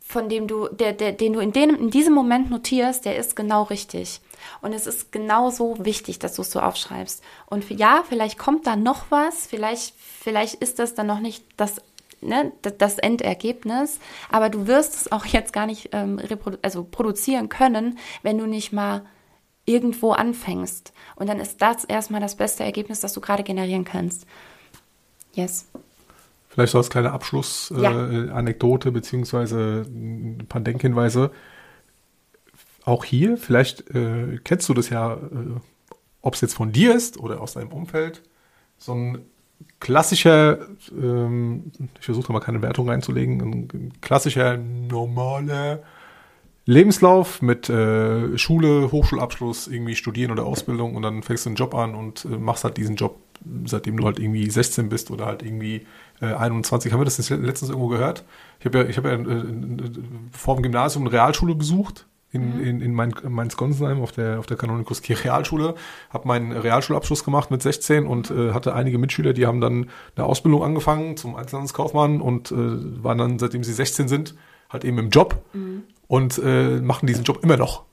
[0.07, 3.35] von dem du, der, der, den du in, dem, in diesem Moment notierst, der ist
[3.35, 4.21] genau richtig.
[4.61, 7.23] Und es ist genauso wichtig, dass du es so aufschreibst.
[7.47, 11.81] Und ja, vielleicht kommt da noch was, vielleicht, vielleicht ist das dann noch nicht das,
[12.21, 13.99] ne, das Endergebnis,
[14.29, 16.21] aber du wirst es auch jetzt gar nicht ähm,
[16.61, 19.05] also produzieren können, wenn du nicht mal
[19.65, 20.93] irgendwo anfängst.
[21.15, 24.27] Und dann ist das erstmal das beste Ergebnis, das du gerade generieren kannst.
[25.33, 25.67] Yes.
[26.55, 28.93] Vielleicht so als kleine Abschlussanekdote äh, ja.
[28.93, 31.31] beziehungsweise ein paar Denkhinweise
[32.85, 35.59] auch hier, vielleicht äh, kennst du das ja, äh,
[36.21, 38.23] ob es jetzt von dir ist oder aus deinem Umfeld,
[38.77, 39.25] so ein
[39.81, 40.59] klassischer,
[40.97, 45.83] ähm, ich versuche da mal keine Wertung reinzulegen, ein klassischer, normaler
[46.65, 51.75] Lebenslauf mit äh, Schule, Hochschulabschluss, irgendwie studieren oder Ausbildung und dann fängst du einen Job
[51.75, 53.19] an und äh, machst halt diesen Job
[53.65, 55.85] seitdem du halt irgendwie 16 bist oder halt irgendwie
[56.21, 56.91] äh, 21.
[56.91, 58.23] Haben wir das letztens irgendwo gehört?
[58.59, 59.43] Ich habe ja, ich hab ja äh,
[60.31, 62.05] vor dem Gymnasium eine Realschule besucht
[62.35, 62.63] in, mhm.
[62.63, 65.75] in, in Main, Mainz-Gonsenheim auf der, auf der Kanonikus Kirche Realschule,
[66.09, 70.25] habe meinen Realschulabschluss gemacht mit 16 und äh, hatte einige Mitschüler, die haben dann eine
[70.25, 74.35] Ausbildung angefangen zum Einzelhandelskaufmann und äh, waren dann, seitdem sie 16 sind,
[74.69, 75.83] halt eben im Job mhm.
[76.07, 77.83] und äh, machen diesen Job immer noch.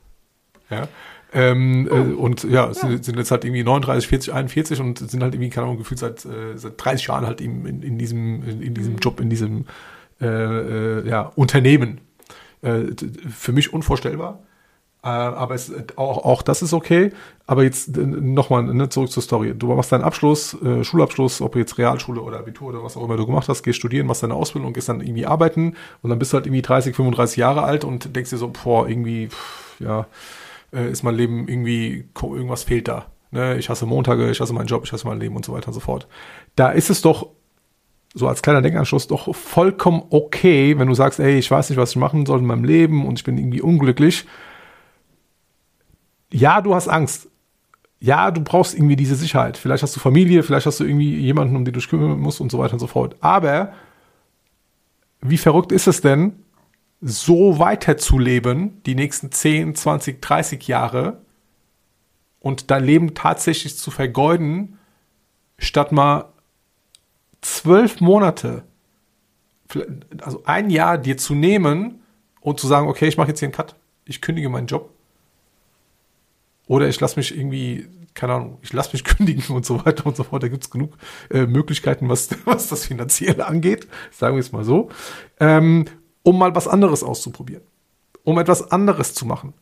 [0.70, 0.88] Ja.
[1.34, 1.94] Ähm, oh.
[1.94, 2.74] äh, und ja, ja.
[2.74, 5.98] Sind, sind, jetzt halt irgendwie 39, 40, 41 und sind halt irgendwie, keine Ahnung, gefühlt
[5.98, 8.98] seit, äh, seit 30 Jahren halt eben in, in diesem, in, in diesem mhm.
[8.98, 9.64] Job, in diesem
[10.20, 12.00] äh, äh, ja, Unternehmen.
[12.64, 14.38] Für mich unvorstellbar.
[15.00, 17.10] Aber es, auch, auch das ist okay.
[17.44, 19.52] Aber jetzt nochmal ne, zurück zur Story.
[19.58, 23.26] Du machst deinen Abschluss, Schulabschluss, ob jetzt Realschule oder Abitur oder was auch immer du
[23.26, 26.32] gemacht hast, gehst studieren, machst deine Ausbildung und gehst dann irgendwie arbeiten und dann bist
[26.32, 30.06] du halt irgendwie 30, 35 Jahre alt und denkst dir so, boah, irgendwie, pff, ja,
[30.72, 33.06] äh, ist mein Leben irgendwie, irgendwas fehlt da.
[33.30, 33.56] Ne?
[33.58, 35.74] Ich hasse Montage, ich hasse meinen Job, ich hasse mein Leben und so weiter und
[35.74, 36.06] so fort.
[36.56, 37.28] Da ist es doch
[38.14, 41.90] so als kleiner Denkanschluss doch vollkommen okay, wenn du sagst, ey, ich weiß nicht, was
[41.90, 44.26] ich machen soll in meinem Leben und ich bin irgendwie unglücklich.
[46.30, 47.28] Ja, du hast Angst.
[48.00, 49.56] Ja, du brauchst irgendwie diese Sicherheit.
[49.56, 52.40] Vielleicht hast du Familie, vielleicht hast du irgendwie jemanden, um den du dich kümmern musst
[52.40, 53.16] und so weiter und so fort.
[53.20, 53.72] Aber
[55.20, 56.41] wie verrückt ist es denn,
[57.02, 61.20] so weiterzuleben, die nächsten 10, 20, 30 Jahre
[62.38, 64.78] und dein Leben tatsächlich zu vergeuden,
[65.58, 66.32] statt mal
[67.40, 68.62] zwölf Monate,
[70.20, 72.02] also ein Jahr dir zu nehmen
[72.40, 73.74] und zu sagen, okay, ich mache jetzt hier einen Cut,
[74.04, 74.90] ich kündige meinen Job.
[76.68, 80.16] Oder ich lasse mich irgendwie, keine Ahnung, ich lasse mich kündigen und so weiter und
[80.16, 80.44] so fort.
[80.44, 80.96] Da gibt es genug
[81.30, 84.88] äh, Möglichkeiten, was, was das Finanzielle angeht, sagen wir es mal so,
[85.40, 85.86] ähm,
[86.22, 87.62] um mal was anderes auszuprobieren,
[88.24, 89.54] um etwas anderes zu machen.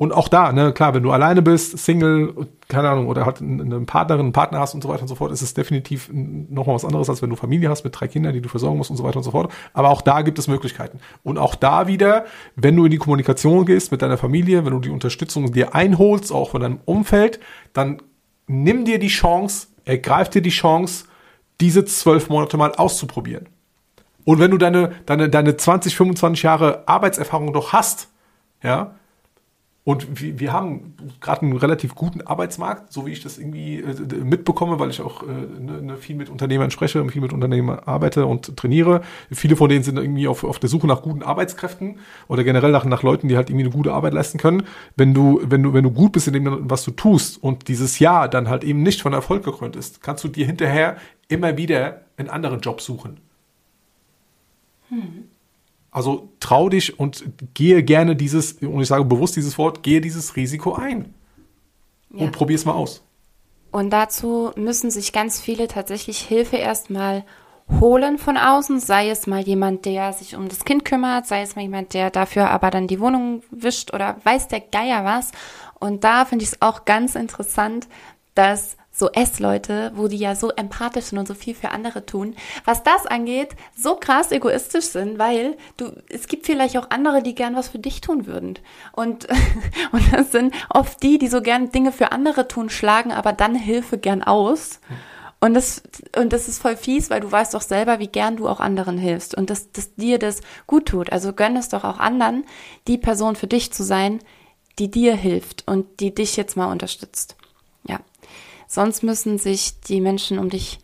[0.00, 3.80] Und auch da, ne, klar, wenn du alleine bist, Single, keine Ahnung, oder halt eine
[3.80, 6.86] Partnerin, einen Partner hast und so weiter und so fort, ist es definitiv nochmal was
[6.86, 9.04] anderes, als wenn du Familie hast mit drei Kindern, die du versorgen musst und so
[9.04, 9.52] weiter und so fort.
[9.74, 11.00] Aber auch da gibt es Möglichkeiten.
[11.22, 12.24] Und auch da wieder,
[12.56, 16.32] wenn du in die Kommunikation gehst mit deiner Familie, wenn du die Unterstützung dir einholst,
[16.32, 17.38] auch von deinem Umfeld,
[17.74, 18.00] dann
[18.46, 21.04] nimm dir die Chance, ergreif dir die Chance,
[21.60, 23.50] diese zwölf Monate mal auszuprobieren.
[24.30, 28.10] Und wenn du deine, deine, deine 20, 25 Jahre Arbeitserfahrung doch hast,
[28.62, 28.94] ja,
[29.82, 34.22] und wir, wir haben gerade einen relativ guten Arbeitsmarkt, so wie ich das irgendwie äh,
[34.22, 38.24] mitbekomme, weil ich auch äh, ne, ne, viel mit Unternehmern spreche viel mit Unternehmern arbeite
[38.24, 39.00] und trainiere.
[39.32, 42.84] Viele von denen sind irgendwie auf, auf der Suche nach guten Arbeitskräften oder generell nach,
[42.84, 44.62] nach Leuten, die halt irgendwie eine gute Arbeit leisten können.
[44.94, 47.98] Wenn du, wenn du, wenn du gut bist in dem, was du tust und dieses
[47.98, 52.02] Jahr dann halt eben nicht von Erfolg gekrönt ist, kannst du dir hinterher immer wieder
[52.16, 53.18] einen anderen Job suchen.
[54.90, 55.24] Hm.
[55.90, 57.24] Also trau dich und
[57.54, 61.14] gehe gerne dieses, und ich sage bewusst dieses Wort, gehe dieses Risiko ein.
[62.12, 62.26] Ja.
[62.26, 63.02] Und probier es mal aus.
[63.72, 67.24] Und dazu müssen sich ganz viele tatsächlich Hilfe erstmal
[67.78, 71.54] holen von außen, sei es mal jemand, der sich um das Kind kümmert, sei es
[71.54, 75.30] mal jemand, der dafür aber dann die Wohnung wischt oder weiß der Geier was.
[75.78, 77.86] Und da finde ich es auch ganz interessant,
[78.34, 82.36] dass so S-Leute, wo die ja so empathisch sind und so viel für andere tun,
[82.64, 87.34] was das angeht, so krass egoistisch sind, weil du, es gibt vielleicht auch andere, die
[87.34, 88.58] gern was für dich tun würden.
[88.92, 89.26] Und,
[89.92, 93.56] und das sind oft die, die so gern Dinge für andere tun, schlagen aber dann
[93.56, 94.80] Hilfe gern aus.
[95.40, 95.82] Und das,
[96.16, 98.98] und das ist voll fies, weil du weißt doch selber, wie gern du auch anderen
[98.98, 101.10] hilfst und dass, dass dir das gut tut.
[101.10, 102.44] Also gönn es doch auch anderen,
[102.86, 104.20] die Person für dich zu sein,
[104.78, 107.36] die dir hilft und die dich jetzt mal unterstützt.
[107.88, 108.00] Ja.
[108.72, 110.78] Sonst müssen sich die Menschen um dich,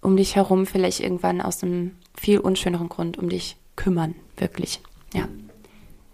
[0.00, 4.80] um dich herum vielleicht irgendwann aus einem viel unschöneren Grund um dich kümmern, wirklich.
[5.14, 5.28] Ja.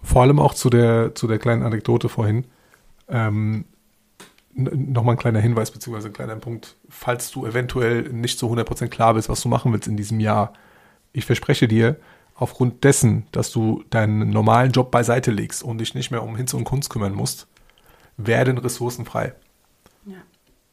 [0.03, 2.45] Vor allem auch zu der, zu der kleinen Anekdote vorhin.
[3.09, 3.65] Ähm,
[4.55, 6.77] Nochmal ein kleiner Hinweis beziehungsweise ein kleiner Punkt.
[6.91, 10.53] Falls du eventuell nicht so 100% klar bist, was du machen willst in diesem Jahr,
[11.15, 11.97] ich verspreche dir,
[12.35, 16.53] aufgrund dessen, dass du deinen normalen Job beiseite legst und dich nicht mehr um Hinz
[16.53, 17.47] und Kunst kümmern musst,
[18.19, 19.33] werden Ressourcen frei.
[20.05, 20.17] Ja.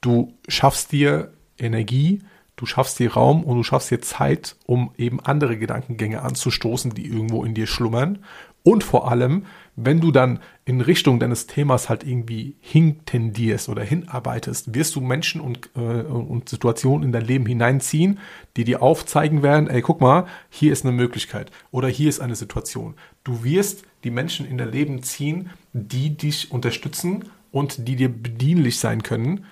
[0.01, 2.22] Du schaffst dir Energie,
[2.55, 7.07] du schaffst dir Raum und du schaffst dir Zeit, um eben andere Gedankengänge anzustoßen, die
[7.07, 8.19] irgendwo in dir schlummern.
[8.63, 9.45] Und vor allem,
[9.76, 15.39] wenn du dann in Richtung deines Themas halt irgendwie hintendierst oder hinarbeitest, wirst du Menschen
[15.39, 18.17] und, äh, und Situationen in dein Leben hineinziehen,
[18.57, 22.35] die dir aufzeigen werden, ey, guck mal, hier ist eine Möglichkeit oder hier ist eine
[22.35, 22.95] Situation.
[23.23, 28.80] Du wirst die Menschen in dein Leben ziehen, die dich unterstützen und die dir bedienlich
[28.80, 29.45] sein können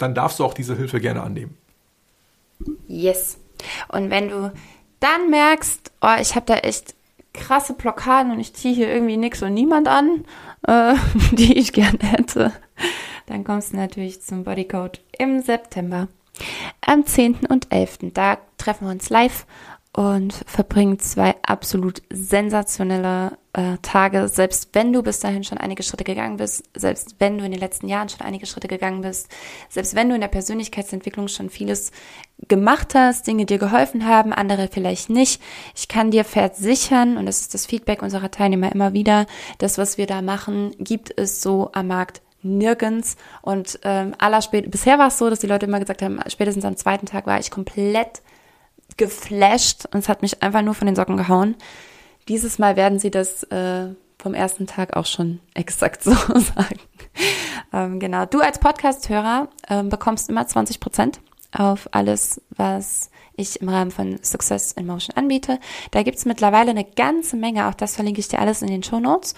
[0.00, 1.56] dann darfst du auch diese Hilfe gerne annehmen.
[2.86, 3.38] Yes.
[3.88, 4.52] Und wenn du
[5.00, 6.94] dann merkst, oh, ich habe da echt
[7.32, 10.24] krasse Blockaden und ich ziehe hier irgendwie nichts und niemand an,
[10.66, 10.94] äh,
[11.32, 12.52] die ich gerne hätte,
[13.26, 16.08] dann kommst du natürlich zum Bodycode im September.
[16.80, 17.40] Am 10.
[17.48, 17.98] und 11.
[18.14, 19.46] Da treffen wir uns live
[19.92, 24.28] und verbringen zwei absolut sensationelle äh, Tage.
[24.28, 27.58] Selbst wenn du bis dahin schon einige Schritte gegangen bist, selbst wenn du in den
[27.60, 29.28] letzten Jahren schon einige Schritte gegangen bist,
[29.68, 31.90] selbst wenn du in der Persönlichkeitsentwicklung schon vieles
[32.46, 35.42] gemacht hast, Dinge dir geholfen haben, andere vielleicht nicht.
[35.74, 39.26] Ich kann dir versichern, und das ist das Feedback unserer Teilnehmer immer wieder,
[39.58, 43.16] das, was wir da machen, gibt es so am Markt nirgends.
[43.42, 46.64] Und ähm, aller spät bisher war es so, dass die Leute immer gesagt haben, spätestens
[46.64, 48.22] am zweiten Tag war ich komplett
[49.00, 51.56] geflasht und es hat mich einfach nur von den Socken gehauen.
[52.28, 56.78] Dieses Mal werden sie das äh, vom ersten Tag auch schon exakt so sagen.
[57.72, 58.26] Ähm, genau.
[58.26, 61.20] Du als Podcast-Hörer ähm, bekommst immer 20 Prozent
[61.50, 65.58] auf alles, was ich im Rahmen von Success in Motion anbiete.
[65.92, 67.68] Da gibt's mittlerweile eine ganze Menge.
[67.68, 69.34] Auch das verlinke ich dir alles in den Show Notes.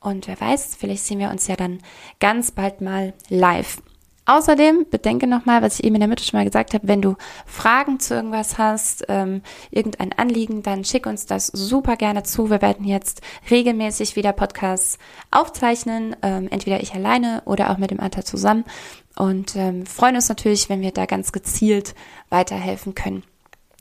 [0.00, 1.78] Und wer weiß, vielleicht sehen wir uns ja dann
[2.18, 3.78] ganz bald mal live.
[4.26, 7.16] Außerdem bedenke nochmal, was ich eben in der Mitte schon mal gesagt habe, wenn du
[7.44, 12.48] Fragen zu irgendwas hast, ähm, irgendein Anliegen, dann schick uns das super gerne zu.
[12.48, 13.20] Wir werden jetzt
[13.50, 14.98] regelmäßig wieder Podcasts
[15.30, 18.64] aufzeichnen, ähm, entweder ich alleine oder auch mit dem Anta zusammen
[19.16, 21.94] und ähm, freuen uns natürlich, wenn wir da ganz gezielt
[22.30, 23.24] weiterhelfen können.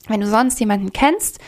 [0.07, 1.40] Wenn du sonst jemanden kennst,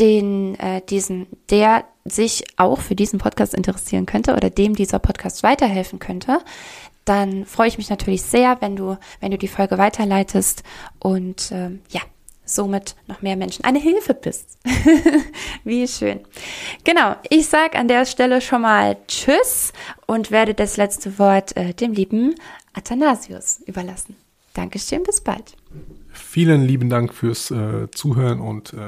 [0.00, 5.42] den äh, diesen, der sich auch für diesen Podcast interessieren könnte oder dem dieser Podcast
[5.42, 6.38] weiterhelfen könnte,
[7.04, 10.62] dann freue ich mich natürlich sehr, wenn du, wenn du die Folge weiterleitest
[10.98, 12.00] und ähm, ja,
[12.44, 14.58] somit noch mehr Menschen eine Hilfe bist.
[15.64, 16.20] Wie schön.
[16.84, 19.72] Genau, ich sage an der Stelle schon mal Tschüss
[20.06, 22.34] und werde das letzte Wort äh, dem lieben
[22.74, 24.16] Athanasius überlassen.
[24.54, 25.56] Dankeschön, bis bald.
[26.12, 28.78] Vielen lieben Dank fürs äh, Zuhören und äh,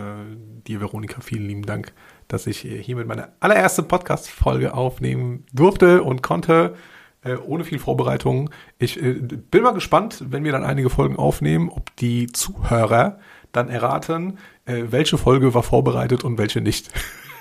[0.67, 1.93] dir, Veronika, vielen lieben Dank,
[2.27, 6.75] dass ich hiermit meine allererste Podcast-Folge aufnehmen durfte und konnte
[7.25, 8.51] äh, ohne viel Vorbereitung.
[8.79, 13.19] Ich äh, bin mal gespannt, wenn wir dann einige Folgen aufnehmen, ob die Zuhörer
[13.53, 16.91] dann erraten, äh, welche Folge war vorbereitet und welche nicht.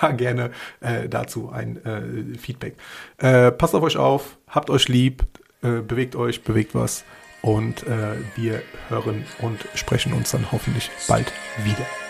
[0.00, 0.50] da gerne
[0.80, 2.76] äh, dazu ein äh, Feedback.
[3.16, 5.24] Passt auf euch auf, habt euch lieb,
[5.60, 7.04] bewegt euch, bewegt was
[7.40, 11.32] und wir hören und sprechen uns dann hoffentlich bald
[11.64, 12.03] wieder.